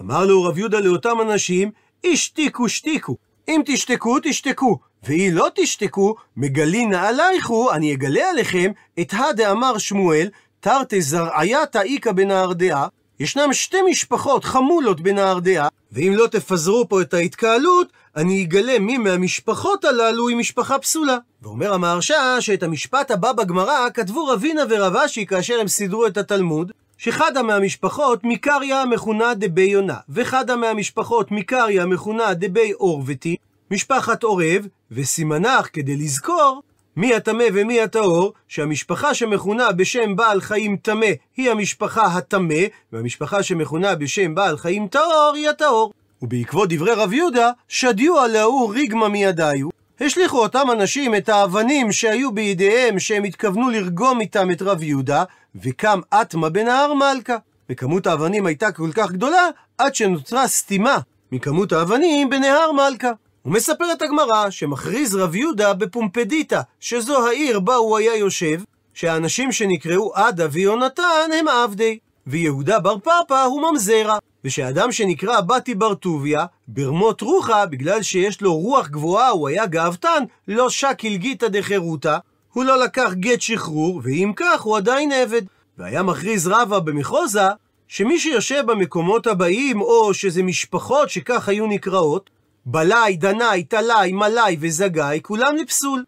אמר 0.00 0.26
לו 0.26 0.42
רב 0.42 0.58
יהודה 0.58 0.80
לאותם 0.80 1.20
אנשים, 1.22 1.70
השתיקו 2.04 2.68
שתיקו. 2.68 3.16
אם 3.48 3.60
תשתקו, 3.66 4.16
תשתקו. 4.22 4.78
ואם 5.02 5.30
לא 5.32 5.48
תשתקו, 5.54 6.14
מגלין 6.36 6.94
עלייכו, 6.94 7.72
אני 7.72 7.94
אגלה 7.94 8.30
עליכם, 8.30 8.72
את 9.00 9.14
הדאמר 9.16 9.78
שמואל, 9.78 10.28
תרתי 10.60 11.02
זרעייתא 11.02 11.78
איכא 11.78 12.12
בנהרדעה, 12.12 12.88
ישנם 13.20 13.52
שתי 13.52 13.76
משפחות 13.90 14.44
חמולות 14.44 15.00
בנהרדעה, 15.00 15.68
ואם 15.92 16.12
לא 16.16 16.26
תפזרו 16.26 16.88
פה 16.88 17.00
את 17.00 17.14
ההתקהלות, 17.14 17.92
אני 18.16 18.42
אגלה 18.42 18.78
מי 18.78 18.98
מהמשפחות 18.98 19.84
הללו 19.84 20.28
היא 20.28 20.36
משפחה 20.36 20.78
פסולה. 20.78 21.18
ואומר 21.42 21.72
המהרשע 21.74 22.40
שאת 22.40 22.62
המשפט 22.62 23.10
הבא 23.10 23.32
בגמרא 23.32 23.88
כתבו 23.94 24.26
רבינה 24.26 24.62
ורבשי 24.70 25.26
כאשר 25.26 25.60
הם 25.60 25.68
סידרו 25.68 26.06
את 26.06 26.16
התלמוד, 26.16 26.72
שחדה 26.98 27.42
מהמשפחות 27.42 28.20
מקריה 28.24 28.84
מכונה 28.84 29.34
דבי 29.34 29.62
יונה, 29.62 29.96
וחדה 30.08 30.56
מהמשפחות 30.56 31.30
מקריה 31.30 31.86
מכונה 31.86 32.34
דבי 32.34 32.72
עורבתי, 32.72 33.36
משפחת 33.70 34.22
עורב, 34.22 34.66
וסימנך 34.90 35.68
כדי 35.72 35.96
לזכור 35.96 36.62
מי 36.96 37.14
הטמא 37.14 37.44
ומי 37.54 37.80
הטהור, 37.80 38.32
שהמשפחה 38.48 39.14
שמכונה 39.14 39.72
בשם 39.72 40.16
בעל 40.16 40.40
חיים 40.40 40.76
טמא 40.76 41.06
היא 41.36 41.50
המשפחה 41.50 42.06
הטמא, 42.06 42.64
והמשפחה 42.92 43.42
שמכונה 43.42 43.94
בשם 43.94 44.34
בעל 44.34 44.56
חיים 44.56 44.88
טהור 44.88 45.32
היא 45.34 45.48
הטהור. 45.48 45.92
ובעקבות 46.22 46.68
דברי 46.68 46.92
רב 46.92 47.12
יהודה, 47.12 47.50
שדיו 47.68 48.20
עלהו 48.20 48.68
ריגמה 48.68 49.08
מידיו, 49.08 49.68
השליכו 50.00 50.38
אותם 50.38 50.66
אנשים 50.72 51.14
את 51.14 51.28
האבנים 51.28 51.92
שהיו 51.92 52.32
בידיהם 52.32 52.98
שהם 52.98 53.24
התכוונו 53.24 53.70
לרגום 53.70 54.20
איתם 54.20 54.50
את 54.50 54.62
רב 54.62 54.82
יהודה, 54.82 55.24
וקם 55.62 56.00
אטמה 56.10 56.48
בנהר 56.48 56.94
מלכה. 56.94 57.36
וכמות 57.70 58.06
האבנים 58.06 58.46
הייתה 58.46 58.72
כל 58.72 58.90
כך 58.94 59.12
גדולה, 59.12 59.48
עד 59.78 59.94
שנוצרה 59.94 60.48
סתימה 60.48 60.98
מכמות 61.32 61.72
האבנים 61.72 62.30
בנהר 62.30 62.72
מלכה. 62.72 63.10
ומספרת 63.44 64.02
הגמרא 64.02 64.50
שמכריז 64.50 65.14
רב 65.14 65.34
יהודה 65.34 65.74
בפומפדיטה, 65.74 66.60
שזו 66.80 67.26
העיר 67.26 67.60
בה 67.60 67.74
הוא 67.74 67.98
היה 67.98 68.16
יושב, 68.16 68.60
שהאנשים 68.94 69.52
שנקראו 69.52 70.14
עדה 70.14 70.46
ויונתן 70.50 71.30
הם 71.38 71.48
עבדי, 71.48 71.98
ויהודה 72.26 72.78
בר 72.78 72.98
פרפא 72.98 73.42
הוא 73.44 73.62
ממזרע, 73.62 74.18
ושאדם 74.44 74.92
שנקרא 74.92 75.40
בתי 75.40 75.74
בר 75.74 75.94
טוביה, 75.94 76.46
ברמות 76.68 77.20
רוחה, 77.20 77.66
בגלל 77.66 78.02
שיש 78.02 78.40
לו 78.40 78.54
רוח 78.54 78.88
גבוהה, 78.88 79.28
הוא 79.28 79.48
היה 79.48 79.66
גאוותן, 79.66 80.24
לא 80.48 80.70
שקיל 80.70 81.16
גיתא 81.16 81.48
דחירותא, 81.48 82.16
הוא 82.52 82.64
לא 82.64 82.84
לקח 82.84 83.12
גט 83.12 83.40
שחרור, 83.40 84.00
ואם 84.04 84.32
כך 84.36 84.60
הוא 84.60 84.76
עדיין 84.76 85.12
עבד. 85.12 85.42
והיה 85.78 86.02
מכריז 86.02 86.46
רבא 86.46 86.78
במחוזה, 86.78 87.48
שמי 87.88 88.18
שיושב 88.18 88.64
במקומות 88.66 89.26
הבאים, 89.26 89.80
או 89.80 90.14
שזה 90.14 90.42
משפחות 90.42 91.10
שכך 91.10 91.48
היו 91.48 91.66
נקראות, 91.66 92.30
בלאי, 92.66 93.16
דנאי, 93.16 93.64
טלאי, 93.64 94.12
מלאי 94.12 94.56
וזגאי, 94.60 95.20
כולם 95.22 95.56
לפסול. 95.56 96.04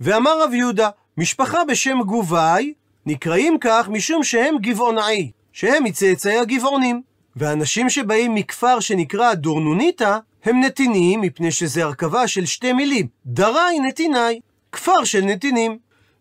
ואמר 0.00 0.42
רב 0.42 0.54
יהודה, 0.54 0.88
משפחה 1.16 1.64
בשם 1.64 1.98
גובאי, 2.06 2.72
נקראים 3.06 3.58
כך 3.60 3.88
משום 3.88 4.24
שהם 4.24 4.56
גבעונאי, 4.60 5.30
שהם 5.60 5.84
מצאצאי 5.84 6.38
הגבעונים. 6.38 7.02
ואנשים 7.36 7.90
שבאים 7.90 8.34
מכפר 8.34 8.80
שנקרא 8.80 9.34
דורנוניתא, 9.34 10.18
הם 10.44 10.60
נתינים, 10.60 11.20
מפני 11.20 11.50
שזה 11.50 11.84
הרכבה 11.84 12.28
של 12.28 12.46
שתי 12.46 12.72
מילים, 12.72 13.06
דראי 13.26 13.80
נתינאי, 13.80 14.40
כפר 14.72 15.04
של 15.04 15.20
נתינים. 15.20 15.78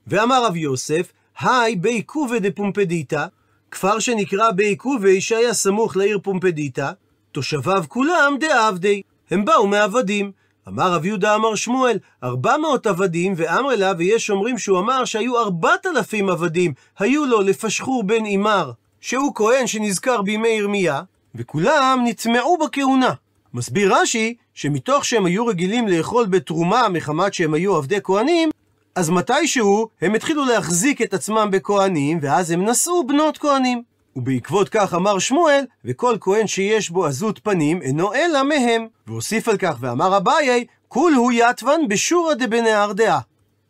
ואמר 0.08 0.46
רב 0.46 0.56
יוסף, 0.56 1.12
היי 1.40 1.76
בי 1.76 2.02
קובה 2.02 2.40
דפומפדיתא, 2.40 3.26
כפר 3.72 4.00
שנקרא 4.00 4.52
בי 4.52 4.76
קובה 4.76 5.22
שהיה 5.22 5.54
סמוך 5.54 5.98
לעיר 5.98 6.20
פומפדיתא, 6.24 6.92
תושביו 7.32 7.84
כולם 7.88 8.38
דעבדי, 8.40 9.02
הם 9.32 9.46
באו 9.46 9.68
מעבדים. 9.68 10.32
אמר 10.68 10.94
רב 10.94 11.06
יהודה 11.06 11.36
אמר 11.36 11.56
שמואל, 11.56 11.98
ארבע 12.24 12.58
מאות 12.58 12.88
עבדים, 12.88 13.34
ואמר 13.38 13.76
לה, 13.76 13.92
ויש 13.98 14.30
אומרים 14.30 14.58
שהוא 14.58 14.80
אמר 14.80 15.06
שהיו 15.06 15.40
ארבעת 15.40 15.86
אלפים 15.86 16.30
עבדים, 16.30 16.74
היו 17.00 17.26
לו 17.26 17.42
לפשחור 17.42 18.04
בן 18.04 18.26
אימר, 18.26 18.72
שהוא 19.02 19.32
כהן 19.36 19.68
שנזכר 19.68 20.22
בימי 20.22 20.48
ירמיה, 20.48 21.02
וכולם 21.36 22.04
נטמעו 22.06 22.58
בכהונה. 22.58 23.14
מסביר 23.54 23.96
רש"י, 23.96 24.36
שמתוך 24.54 25.06
שהם 25.06 25.26
היו 25.26 25.46
רגילים 25.46 25.88
לאכול 25.88 26.26
בתרומה 26.26 26.90
מחמת 26.90 27.34
שהם 27.34 27.54
היו 27.54 27.76
עבדי 27.76 28.00
כהנים, 28.04 28.50
אז 28.96 29.10
מתישהו 29.10 29.88
הם 30.02 30.16
התחילו 30.16 30.46
להחזיק 30.46 31.02
את 31.02 31.14
עצמם 31.14 31.50
בכהנים, 31.52 32.20
ואז 32.22 32.52
הם 32.52 32.70
נשאו 32.70 33.08
בנות 33.08 33.38
כהנים. 33.38 33.84
ובעקבות 34.16 34.70
כך 34.70 34.94
אמר 34.94 35.20
שמואל, 35.20 35.66
וכל 35.86 36.18
כהן 36.22 36.48
שיש 36.48 36.90
בו 36.90 37.06
עזות 37.06 37.40
פנים 37.44 37.82
אינו 37.82 38.14
אלא 38.14 38.44
מהם. 38.44 38.88
והוסיף 39.08 39.48
על 39.48 39.58
כך 39.58 39.78
ואמר 39.80 40.18
אביי, 40.18 40.66
כול 40.88 41.14
הוא 41.14 41.32
יתבן 41.32 41.88
בשורא 41.88 42.34
דבנהר 42.34 42.94
דעה. 42.94 43.20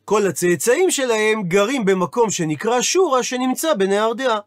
כל 0.05 0.27
הצאצאים 0.27 0.91
שלהם 0.91 1.43
גרים 1.43 1.85
במקום 1.85 2.31
שנקרא 2.31 2.81
שורא 2.81 3.21
שנמצא 3.21 3.73
בנהר 3.73 4.13
דעה. 4.13 4.39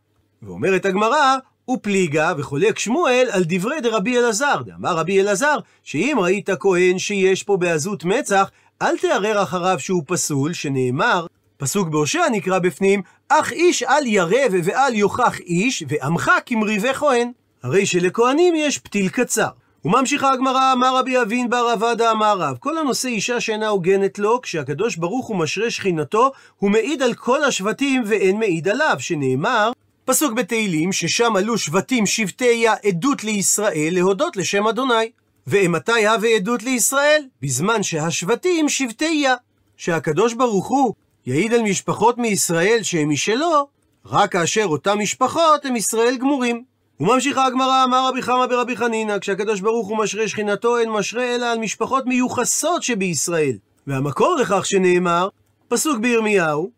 ואומרת 0.43 0.87
הגמרא, 0.87 1.37
ופליגה 1.71 2.33
וחולק 2.39 2.79
שמואל 2.79 3.29
על 3.33 3.43
דברי 3.47 3.81
דרבי 3.81 4.19
אלעזר. 4.19 4.63
דאמר 4.67 4.97
רבי 4.97 5.21
אלעזר, 5.21 5.59
שאם 5.83 6.17
ראית 6.21 6.51
כהן 6.61 6.99
שיש 6.99 7.43
פה 7.43 7.57
בעזות 7.57 8.05
מצח, 8.05 8.51
אל 8.83 8.99
תערער 8.99 9.43
אחריו 9.43 9.79
שהוא 9.79 10.03
פסול, 10.07 10.53
שנאמר, 10.53 11.27
פסוק 11.57 11.89
בהושע 11.89 12.29
נקרא 12.33 12.59
בפנים, 12.59 13.03
אך 13.29 13.53
איש 13.53 13.83
אל 13.83 14.07
ירא 14.07 14.47
ואל 14.65 14.95
יוכח 14.95 15.41
איש, 15.41 15.85
ועמך 15.89 16.31
כמריבי 16.47 16.95
כהן. 16.95 17.33
הרי 17.63 17.87
שלכהנים 17.87 18.55
יש 18.55 18.79
פתיל 18.79 19.09
קצר. 19.09 19.49
וממשיכה 19.85 20.33
הגמרא, 20.33 20.73
אמר 20.73 20.97
רבי 20.97 21.23
אבין 21.23 21.51
בר 21.51 21.69
עבדה 21.73 22.11
אמר 22.11 22.39
רב, 22.39 22.57
כל 22.61 22.79
הנושא 22.79 23.09
אישה 23.09 23.41
שאינה 23.41 23.69
הוגנת 23.69 24.19
לו, 24.19 24.41
כשהקדוש 24.41 24.97
ברוך 24.97 25.27
הוא 25.27 25.37
משרה 25.37 25.71
שכינתו, 25.71 26.33
הוא 26.57 26.71
מעיד 26.71 27.03
על 27.03 27.15
כל 27.15 27.45
השבטים 27.45 28.03
ואין 28.07 28.39
מעיד 28.39 28.69
עליו, 28.69 28.97
שנאמר, 28.99 29.73
פסוק 30.05 30.33
בתהילים, 30.33 30.93
ששם 30.93 31.37
עלו 31.37 31.59
שבטים 31.59 32.07
שבטיה 32.07 32.75
עדות 32.85 33.25
לישראל 33.25 33.89
להודות 33.93 34.37
לשם 34.37 34.67
אדוני. 34.67 35.11
ואימתי 35.47 36.07
הווה 36.07 36.29
עדות 36.29 36.63
לישראל? 36.63 37.25
בזמן 37.43 37.83
שהשבטים 37.83 38.69
שבטיה. 38.69 39.35
שהקדוש 39.77 40.35
ברוך 40.35 40.69
הוא 40.69 40.95
יעיד 41.27 41.53
על 41.53 41.63
משפחות 41.63 42.19
מישראל 42.19 42.79
שהם 42.83 43.11
משלו, 43.11 43.69
רק 44.07 44.33
כאשר 44.33 44.65
אותן 44.65 44.99
משפחות 44.99 45.65
הם 45.65 45.77
ישראל 45.77 46.17
גמורים. 46.17 46.65
וממשיכה 47.01 47.47
הגמרא, 47.47 47.85
אמר 47.85 48.09
רבי 48.09 48.23
חמא 48.23 48.47
ברבי 48.47 48.77
חנינא, 48.77 49.19
כשהקדוש 49.19 49.61
ברוך 49.61 49.89
הוא 49.89 49.99
משרה 49.99 50.29
שכינתו, 50.29 50.79
אין 50.79 50.91
משרה 50.91 51.35
אלא 51.35 51.47
על 51.47 51.59
משפחות 51.59 52.07
מיוחסות 52.07 52.83
שבישראל. 52.83 53.57
והמקור 53.87 54.37
לכך 54.41 54.67
שנאמר, 54.67 55.29
פסוק 55.69 55.99
בירמיהו, 55.99 56.71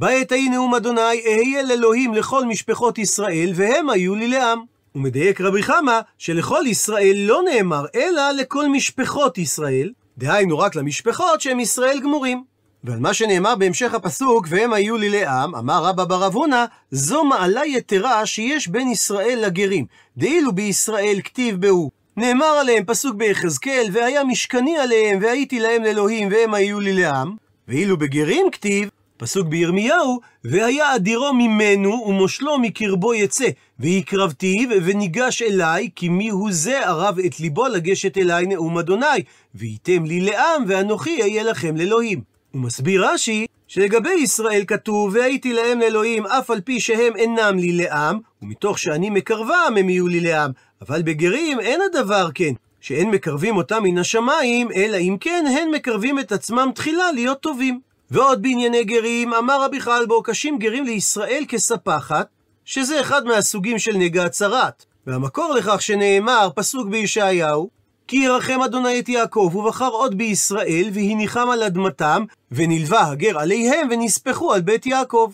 בעת 0.00 0.32
ההיא 0.32 0.50
נאום 0.50 0.74
אדוני, 0.74 1.00
אהיה 1.00 1.62
לאלוהים 1.62 2.14
לכל 2.14 2.44
משפחות 2.44 2.98
ישראל, 2.98 3.52
והם 3.54 3.90
היו 3.90 4.14
לי 4.14 4.28
לעם. 4.28 4.62
ומדייק 4.94 5.40
רבי 5.40 5.62
חמא, 5.62 6.00
שלכל 6.18 6.62
ישראל 6.66 7.16
לא 7.18 7.40
נאמר, 7.52 7.84
אלא 7.94 8.30
לכל 8.30 8.68
משפחות 8.68 9.38
ישראל, 9.38 9.92
דהיינו 10.18 10.58
רק 10.58 10.76
למשפחות 10.76 11.40
שהם 11.40 11.60
ישראל 11.60 12.00
גמורים. 12.00 12.44
ועל 12.84 12.98
מה 12.98 13.14
שנאמר 13.14 13.54
בהמשך 13.54 13.94
הפסוק, 13.94 14.46
והם 14.50 14.72
היו 14.72 14.96
לי 14.96 15.08
לעם, 15.08 15.54
אמר 15.54 15.84
רבא 15.84 16.04
בר 16.04 16.26
אבונה, 16.26 16.66
זו 16.90 17.24
מעלה 17.24 17.66
יתרה 17.66 18.26
שיש 18.26 18.68
בין 18.68 18.88
ישראל 18.88 19.38
לגרים. 19.42 19.86
דאילו 20.16 20.52
בישראל 20.52 21.20
כתיב 21.24 21.60
בהו. 21.60 21.90
נאמר 22.16 22.46
עליהם 22.60 22.84
פסוק 22.84 23.14
ביחזקאל, 23.14 23.86
והיה 23.92 24.24
משכני 24.24 24.78
עליהם, 24.78 25.18
והייתי 25.22 25.60
להם 25.60 25.82
לאלוהים, 25.82 26.28
והם 26.30 26.54
היו 26.54 26.80
לי 26.80 26.92
לעם. 26.92 27.36
ואילו 27.68 27.96
בגרים 27.96 28.46
כתיב, 28.52 28.88
פסוק 29.18 29.46
בירמיהו, 29.46 30.20
והיה 30.44 30.94
אדירו 30.94 31.34
ממנו 31.34 32.04
ומושלו 32.06 32.58
מקרבו 32.58 33.14
יצא, 33.14 33.48
והקרבתיו 33.78 34.68
וניגש 34.84 35.42
אליי, 35.42 35.88
כי 35.96 36.08
מי 36.08 36.28
הוא 36.28 36.48
זה 36.52 36.86
ערב 36.86 37.18
את 37.18 37.40
ליבו 37.40 37.66
לגשת 37.66 38.18
אליי 38.18 38.46
נאום 38.46 38.78
אדוני, 38.78 39.22
וייתם 39.54 40.04
לי 40.04 40.20
לעם, 40.20 40.64
ואנוכי 40.68 41.22
אהיה 41.22 41.42
לכם 41.42 41.76
לאלוהים. 41.76 42.20
הוא 42.52 42.62
מסביר 42.62 43.12
רש"י 43.12 43.46
שלגבי 43.68 44.14
ישראל 44.22 44.64
כתוב 44.66 45.14
והייתי 45.14 45.52
להם 45.52 45.80
לאלוהים 45.80 46.26
אף 46.26 46.50
על 46.50 46.60
פי 46.60 46.80
שהם 46.80 47.16
אינם 47.16 47.58
לי 47.58 47.72
לעם 47.72 48.18
ומתוך 48.42 48.78
שאני 48.78 49.10
מקרבם 49.10 49.74
הם 49.78 49.88
יהיו 49.88 50.08
לי 50.08 50.20
לעם 50.20 50.50
אבל 50.82 51.02
בגרים 51.02 51.60
אין 51.60 51.80
הדבר 51.80 52.28
כן 52.34 52.52
שאין 52.80 53.10
מקרבים 53.10 53.56
אותם 53.56 53.82
מן 53.82 53.98
השמיים, 53.98 54.68
אלא 54.74 54.96
אם 54.96 55.16
כן 55.20 55.44
הן 55.58 55.70
מקרבים 55.70 56.18
את 56.18 56.32
עצמם 56.32 56.70
תחילה 56.74 57.12
להיות 57.12 57.40
טובים. 57.40 57.87
ועוד 58.10 58.42
בענייני 58.42 58.84
גרים, 58.84 59.34
אמר 59.34 59.64
רבי 59.64 59.80
חלבו, 59.80 60.22
קשים 60.22 60.58
גרים 60.58 60.84
לישראל 60.84 61.44
כספחת, 61.48 62.26
שזה 62.64 63.00
אחד 63.00 63.24
מהסוגים 63.24 63.78
של 63.78 63.96
נגע 63.96 64.24
הצרת. 64.24 64.84
והמקור 65.06 65.54
לכך 65.54 65.82
שנאמר, 65.82 66.48
פסוק 66.54 66.88
בישעיהו, 66.88 67.70
כי 68.08 68.16
ירחם 68.16 68.60
אדוני 68.64 69.00
את 69.00 69.08
יעקב, 69.08 69.52
ובחר 69.54 69.88
עוד 69.88 70.18
בישראל, 70.18 70.90
והניחם 70.92 71.50
על 71.50 71.62
אדמתם, 71.62 72.24
ונלווה 72.52 73.10
הגר 73.10 73.38
עליהם, 73.38 73.88
ונספחו 73.90 74.52
על 74.52 74.60
בית 74.60 74.86
יעקב. 74.86 75.32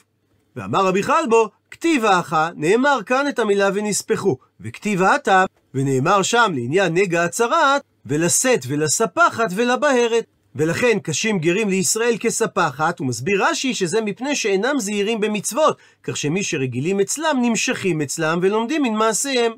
ואמר 0.56 0.86
רבי 0.86 1.02
חלבו, 1.02 1.48
כתיב 1.70 2.04
האחה, 2.04 2.48
נאמר 2.56 2.98
כאן 3.06 3.28
את 3.28 3.38
המילה 3.38 3.68
ונספחו, 3.74 4.36
וכתיב 4.60 5.02
האתה, 5.02 5.44
ונאמר 5.74 6.22
שם 6.22 6.52
לעניין 6.54 6.94
נגע 6.94 7.24
הצרת, 7.24 7.82
ולשאת 8.06 8.60
ולספחת 8.68 9.48
ולבהרת. 9.54 10.24
ולכן 10.56 10.98
קשים 11.02 11.38
גרים 11.38 11.68
לישראל 11.68 12.16
כספחת, 12.20 13.00
ומסביר 13.00 13.44
רש"י 13.44 13.74
שזה 13.74 14.00
מפני 14.00 14.36
שאינם 14.36 14.78
זהירים 14.78 15.20
במצוות, 15.20 15.78
כך 16.02 16.16
שמי 16.16 16.42
שרגילים 16.42 17.00
אצלם 17.00 17.36
נמשכים 17.42 18.00
אצלם 18.00 18.38
ולומדים 18.42 18.82
מן 18.82 18.94
מעשיהם. 18.94 19.52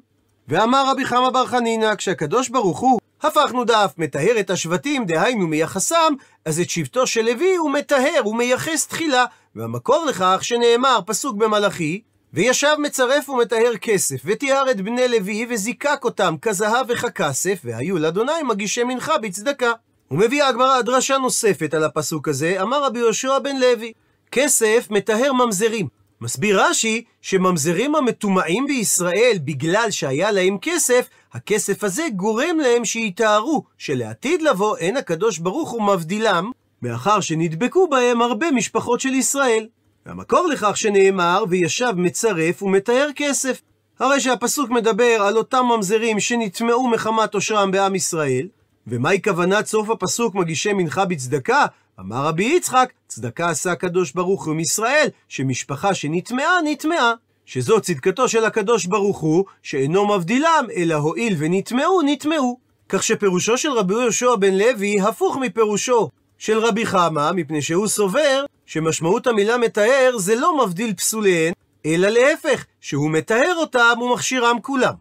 ואמר 0.48 0.90
רבי 0.90 1.04
חמא 1.04 1.30
בר 1.30 1.46
חנינא, 1.46 1.94
כשהקדוש 1.94 2.48
ברוך 2.48 2.78
הוא 2.78 3.00
הפכנו 3.22 3.64
דף, 3.64 3.94
מטהר 3.98 4.40
את 4.40 4.50
השבטים, 4.50 5.04
דהיינו 5.06 5.46
מייחסם, 5.46 6.12
אז 6.44 6.60
את 6.60 6.70
שבטו 6.70 7.06
של 7.06 7.24
לוי 7.24 7.56
הוא 7.56 7.70
מטהר, 7.70 8.20
הוא 8.24 8.36
מייחס 8.36 8.86
תחילה. 8.86 9.24
והמקור 9.54 10.04
לכך 10.04 10.38
שנאמר, 10.42 10.98
פסוק 11.06 11.36
במלאכי, 11.36 12.00
וישב 12.32 12.76
מצרף 12.78 13.28
ומטהר 13.28 13.76
כסף, 13.80 14.16
וטיהר 14.24 14.70
את 14.70 14.80
בני 14.80 15.08
לוי, 15.08 15.46
וזיקק 15.50 16.00
אותם 16.04 16.34
כזהב 16.42 16.86
וככסף, 16.88 17.60
והיו 17.64 17.98
לאדוני 17.98 18.42
מגישי 18.48 18.84
מנחה 18.84 19.18
בצדקה. 19.18 19.72
ומביאה 20.10 20.48
הגמרא 20.48 20.80
דרשה 20.80 21.18
נוספת 21.18 21.74
על 21.74 21.84
הפסוק 21.84 22.28
הזה, 22.28 22.62
אמר 22.62 22.84
רבי 22.84 22.98
יהושע 22.98 23.38
בן 23.38 23.56
לוי, 23.56 23.92
כסף 24.32 24.86
מטהר 24.90 25.32
ממזרים. 25.32 25.88
מסביר 26.20 26.62
רש"י 26.62 27.04
שממזרים 27.22 27.94
המטומאים 27.94 28.66
בישראל 28.66 29.38
בגלל 29.44 29.90
שהיה 29.90 30.30
להם 30.30 30.58
כסף, 30.62 31.08
הכסף 31.32 31.84
הזה 31.84 32.02
גורם 32.16 32.58
להם 32.58 32.84
שיטהרו, 32.84 33.64
שלעתיד 33.78 34.42
לבוא 34.42 34.76
אין 34.76 34.96
הקדוש 34.96 35.38
ברוך 35.38 35.70
הוא 35.70 35.82
מבדילם, 35.82 36.50
מאחר 36.82 37.20
שנדבקו 37.20 37.88
בהם 37.88 38.22
הרבה 38.22 38.50
משפחות 38.50 39.00
של 39.00 39.14
ישראל. 39.14 39.66
והמקור 40.06 40.46
לכך 40.46 40.76
שנאמר, 40.76 41.44
וישב 41.48 41.92
מצרף 41.96 42.62
ומטהר 42.62 43.08
כסף. 43.16 43.60
הרי 43.98 44.20
שהפסוק 44.20 44.70
מדבר 44.70 45.22
על 45.22 45.36
אותם 45.36 45.64
ממזרים 45.76 46.20
שנטמעו 46.20 46.88
מחמת 46.88 47.34
עושרם 47.34 47.70
בעם 47.70 47.94
ישראל, 47.94 48.48
ומהי 48.86 49.22
כוונת 49.22 49.66
סוף 49.66 49.90
הפסוק 49.90 50.34
מגישי 50.34 50.72
מנחה 50.72 51.04
בצדקה? 51.04 51.66
אמר 52.00 52.26
רבי 52.26 52.44
יצחק, 52.44 52.92
צדקה 53.08 53.48
עשה 53.48 53.72
הקדוש 53.72 54.12
ברוך 54.12 54.44
הוא 54.44 54.54
עם 54.54 54.60
ישראל, 54.60 55.08
שמשפחה 55.28 55.94
שנטמעה, 55.94 56.62
נטמעה. 56.64 57.12
שזו 57.46 57.80
צדקתו 57.80 58.28
של 58.28 58.44
הקדוש 58.44 58.86
ברוך 58.86 59.18
הוא, 59.18 59.44
שאינו 59.62 60.16
מבדילם, 60.16 60.66
אלא 60.76 60.94
הואיל 60.94 61.34
ונטמעו, 61.38 62.02
נטמעו. 62.02 62.58
כך 62.88 63.02
שפירושו 63.02 63.58
של 63.58 63.72
רבי 63.72 63.94
יהושע 63.94 64.34
בן 64.34 64.54
לוי 64.54 65.00
הפוך 65.00 65.36
מפירושו 65.36 66.08
של 66.38 66.58
רבי 66.58 66.86
חמא, 66.86 67.32
מפני 67.32 67.62
שהוא 67.62 67.86
סובר 67.86 68.44
שמשמעות 68.66 69.26
המילה 69.26 69.58
מטהר 69.58 70.18
זה 70.18 70.34
לא 70.34 70.66
מבדיל 70.66 70.94
פסוליהן, 70.94 71.52
אלא 71.86 72.08
להפך, 72.08 72.64
שהוא 72.80 73.10
מטהר 73.10 73.54
אותם 73.56 73.98
ומכשירם 74.02 74.56
כולם. 74.62 74.94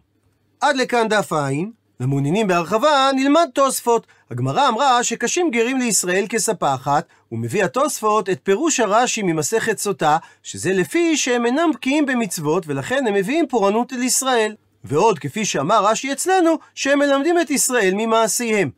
עד 0.60 0.76
לכאן 0.76 1.08
דף 1.08 1.32
עין. 1.32 1.72
למעוניינים 2.00 2.46
בהרחבה, 2.46 3.10
נלמד 3.14 3.48
תוספות. 3.54 4.06
הגמרא 4.30 4.68
אמרה 4.68 5.02
שקשים 5.02 5.50
גרים 5.50 5.78
לישראל 5.78 6.26
כספחת, 6.28 7.06
ומביא 7.32 7.64
התוספות 7.64 8.30
את 8.30 8.40
פירוש 8.42 8.80
הרש"י 8.80 9.22
ממסכת 9.22 9.78
סוטה, 9.78 10.16
שזה 10.42 10.72
לפי 10.72 11.16
שהם 11.16 11.46
אינם 11.46 11.70
בקיאים 11.74 12.06
במצוות, 12.06 12.64
ולכן 12.66 13.04
הם 13.08 13.14
מביאים 13.14 13.46
פורענות 13.48 13.92
אל 13.92 14.02
ישראל. 14.02 14.54
ועוד, 14.84 15.18
כפי 15.18 15.44
שאמר 15.44 15.84
רש"י 15.84 16.12
אצלנו, 16.12 16.58
שהם 16.74 16.98
מלמדים 16.98 17.40
את 17.40 17.50
ישראל 17.50 17.92
ממעשיהם. 17.96 18.70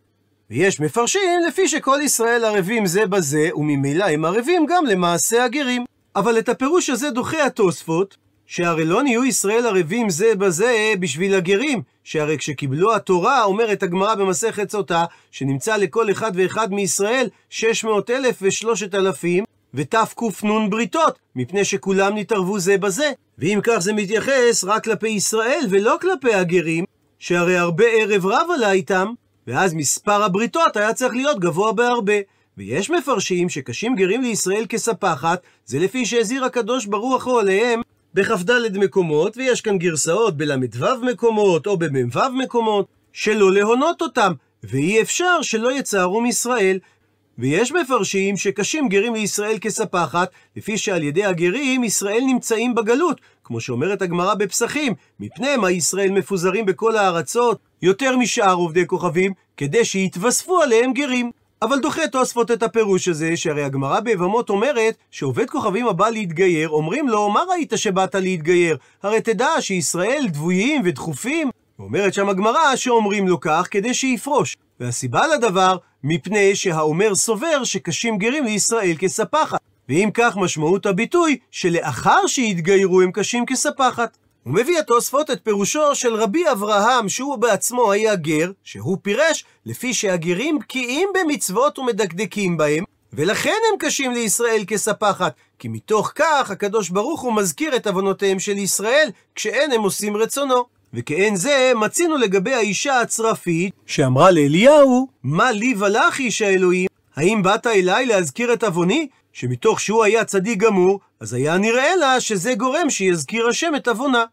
ויש 0.50 0.80
מפרשים 0.80 1.40
לפי 1.48 1.68
שכל 1.68 1.98
ישראל 2.02 2.44
ערבים 2.44 2.86
זה 2.86 3.06
בזה, 3.06 3.48
וממילא 3.54 4.04
הם 4.04 4.24
ערבים 4.24 4.66
גם 4.66 4.86
למעשה 4.86 5.44
הגרים. 5.44 5.84
אבל 6.16 6.38
את 6.38 6.48
הפירוש 6.48 6.90
הזה 6.90 7.10
דוחה 7.10 7.46
התוספות, 7.46 8.16
שהרי 8.48 8.84
לא 8.84 9.02
נהיו 9.02 9.24
ישראל 9.24 9.66
ערבים 9.66 10.10
זה 10.10 10.34
בזה 10.34 10.92
בשביל 11.00 11.34
הגרים, 11.34 11.82
שהרי 12.04 12.38
כשקיבלו 12.38 12.94
התורה, 12.94 13.44
אומרת 13.44 13.82
הגמרא 13.82 14.14
במסכת 14.14 14.70
סוטה, 14.70 15.04
שנמצא 15.30 15.76
לכל 15.76 16.10
אחד 16.10 16.32
ואחד 16.34 16.72
מישראל 16.72 17.28
600 17.50 18.10
אלף 18.10 18.38
ושלושת 18.42 18.94
אלפים, 18.94 19.44
ותקנ 19.74 20.70
בריתות, 20.70 21.18
מפני 21.36 21.64
שכולם 21.64 22.18
נתערבו 22.18 22.58
זה 22.58 22.78
בזה. 22.78 23.10
ואם 23.38 23.60
כך 23.62 23.78
זה 23.78 23.92
מתייחס 23.92 24.64
רק 24.64 24.84
כלפי 24.84 25.08
ישראל 25.08 25.60
ולא 25.70 25.96
כלפי 26.00 26.34
הגרים, 26.34 26.84
שהרי 27.18 27.58
הרבה 27.58 27.84
ערב 27.84 28.26
רב 28.26 28.46
עלה 28.54 28.72
איתם, 28.72 29.12
ואז 29.46 29.74
מספר 29.74 30.22
הבריתות 30.22 30.76
היה 30.76 30.94
צריך 30.94 31.14
להיות 31.14 31.40
גבוה 31.40 31.72
בהרבה. 31.72 32.14
ויש 32.58 32.90
מפרשים 32.90 33.48
שקשים 33.48 33.96
גרים 33.96 34.22
לישראל 34.22 34.66
כספחת, 34.68 35.42
זה 35.66 35.78
לפי 35.78 36.06
שהזהיר 36.06 36.44
הקדוש 36.44 36.86
ברוך 36.86 37.26
הוא 37.26 37.40
עליהם 37.40 37.82
בכ"ד 38.18 38.78
מקומות, 38.78 39.36
ויש 39.36 39.60
כאן 39.60 39.78
גרסאות 39.78 40.36
בל"ו 40.36 41.00
מקומות 41.02 41.66
או 41.66 41.76
במ"ו 41.76 42.20
מקומות, 42.34 42.86
שלא 43.12 43.52
להונות 43.52 44.02
אותם, 44.02 44.32
ואי 44.64 45.02
אפשר 45.02 45.42
שלא 45.42 45.72
יצערו 45.72 46.20
מישראל. 46.20 46.78
ויש 47.38 47.72
מפרשים 47.72 48.36
שקשים 48.36 48.88
גרים 48.88 49.14
לישראל 49.14 49.58
כספחת, 49.60 50.30
לפי 50.56 50.78
שעל 50.78 51.02
ידי 51.02 51.24
הגרים 51.24 51.84
ישראל 51.84 52.22
נמצאים 52.26 52.74
בגלות, 52.74 53.20
כמו 53.44 53.60
שאומרת 53.60 54.02
הגמרא 54.02 54.34
בפסחים, 54.34 54.94
מפני 55.20 55.56
מה 55.56 55.70
ישראל 55.70 56.10
מפוזרים 56.10 56.66
בכל 56.66 56.96
הארצות, 56.96 57.58
יותר 57.82 58.16
משאר 58.16 58.54
עובדי 58.54 58.86
כוכבים, 58.86 59.32
כדי 59.56 59.84
שיתווספו 59.84 60.62
עליהם 60.62 60.92
גרים. 60.92 61.30
אבל 61.62 61.78
דוחה 61.78 62.08
תוספות 62.08 62.50
את 62.50 62.62
הפירוש 62.62 63.08
הזה, 63.08 63.36
שהרי 63.36 63.64
הגמרא 63.64 64.00
ביבמות 64.00 64.50
אומרת 64.50 64.96
שעובד 65.10 65.50
כוכבים 65.50 65.86
הבא 65.86 66.08
להתגייר, 66.08 66.68
אומרים 66.68 67.08
לו, 67.08 67.30
מה 67.30 67.40
ראית 67.50 67.72
שבאת 67.76 68.14
להתגייר? 68.14 68.76
הרי 69.02 69.20
תדע 69.20 69.48
שישראל 69.60 70.26
דבויים 70.28 70.82
ודחופים. 70.84 71.50
ואומרת 71.78 72.14
שם 72.14 72.28
הגמרא 72.28 72.76
שאומרים 72.76 73.28
לו 73.28 73.40
כך 73.40 73.68
כדי 73.70 73.94
שיפרוש. 73.94 74.56
והסיבה 74.80 75.26
לדבר, 75.26 75.76
מפני 76.04 76.56
שהאומר 76.56 77.14
סובר 77.14 77.64
שקשים 77.64 78.18
גרים 78.18 78.44
לישראל 78.44 78.94
כספחת. 78.98 79.58
ואם 79.88 80.10
כך 80.14 80.36
משמעות 80.36 80.86
הביטוי, 80.86 81.36
שלאחר 81.50 82.26
שהתגיירו 82.26 83.00
הם 83.00 83.12
קשים 83.12 83.46
כספחת. 83.46 84.18
הוא 84.48 84.54
מביא 84.54 84.78
התוספות 84.78 85.30
את 85.30 85.40
פירושו 85.44 85.94
של 85.94 86.14
רבי 86.14 86.50
אברהם, 86.52 87.08
שהוא 87.08 87.36
בעצמו 87.36 87.92
היה 87.92 88.16
גר, 88.16 88.50
שהוא 88.64 88.96
פירש 89.02 89.44
לפי 89.66 89.94
שהגרים 89.94 90.58
בקיאים 90.58 91.08
במצוות 91.14 91.78
ומדקדקים 91.78 92.56
בהם, 92.56 92.84
ולכן 93.12 93.50
הם 93.72 93.78
קשים 93.78 94.12
לישראל 94.12 94.64
כספחת, 94.66 95.34
כי 95.58 95.68
מתוך 95.68 96.12
כך 96.14 96.50
הקדוש 96.50 96.88
ברוך 96.88 97.20
הוא 97.20 97.32
מזכיר 97.32 97.76
את 97.76 97.86
עוונותיהם 97.86 98.38
של 98.38 98.58
ישראל, 98.58 99.08
כשאין 99.34 99.72
הם 99.72 99.82
עושים 99.82 100.16
רצונו. 100.16 100.64
וכאין 100.94 101.36
זה 101.36 101.72
מצינו 101.76 102.16
לגבי 102.16 102.54
האישה 102.54 103.00
הצרפית, 103.00 103.74
שאמרה 103.86 104.30
לאליהו, 104.30 105.08
מה 105.22 105.52
לי 105.52 105.74
ולך 105.78 106.18
איש 106.18 106.42
האלוהים? 106.42 106.88
האם 107.16 107.42
באת 107.42 107.66
אליי 107.66 108.06
להזכיר 108.06 108.52
את 108.52 108.64
עווני? 108.64 109.08
שמתוך 109.32 109.80
שהוא 109.80 110.04
היה 110.04 110.24
צדיק 110.24 110.58
גמור, 110.58 111.00
אז 111.20 111.34
היה 111.34 111.58
נראה 111.58 111.96
לה 111.96 112.20
שזה 112.20 112.54
גורם 112.54 112.90
שיזכיר 112.90 113.48
השם 113.48 113.72
את 113.76 113.88
עוונה. 113.88 114.24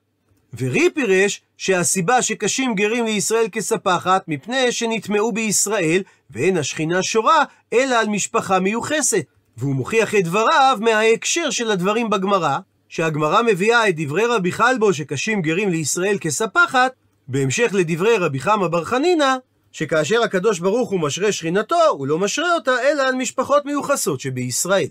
ורי 0.58 0.90
פירש 0.94 1.42
שהסיבה 1.58 2.22
שקשים 2.22 2.76
גרים 2.76 3.06
לישראל 3.06 3.46
כספחת, 3.52 4.24
מפני 4.28 4.72
שנטמעו 4.72 5.32
בישראל, 5.32 6.04
ואין 6.30 6.58
השכינה 6.58 7.04
שורה, 7.04 7.44
אלא 7.74 7.96
על 7.96 8.08
משפחה 8.08 8.60
מיוחסת. 8.60 9.26
והוא 9.58 9.76
מוכיח 9.76 10.16
את 10.16 10.24
דבריו 10.24 10.78
מההקשר 10.82 11.50
של 11.50 11.72
הדברים 11.72 12.10
בגמרא, 12.10 12.58
שהגמרא 12.90 13.42
מביאה 13.42 13.90
את 13.90 13.96
דברי 13.98 14.26
רבי 14.26 14.52
חלבו 14.52 14.94
שקשים 14.94 15.42
גרים 15.42 15.70
לישראל 15.70 16.18
כספחת, 16.22 16.92
בהמשך 17.28 17.72
לדברי 17.74 18.18
רבי 18.18 18.40
חמא 18.40 18.68
בר 18.68 18.84
חנינא, 18.84 19.36
שכאשר 19.72 20.24
הקדוש 20.24 20.60
ברוך 20.60 20.90
הוא 20.90 21.00
משרה 21.00 21.32
שכינתו, 21.32 21.86
הוא 21.92 22.08
לא 22.08 22.20
משרה 22.20 22.54
אותה 22.54 22.72
אלא 22.82 23.04
על 23.04 23.16
משפחות 23.16 23.66
מיוחסות 23.66 24.20
שבישראל. 24.20 24.88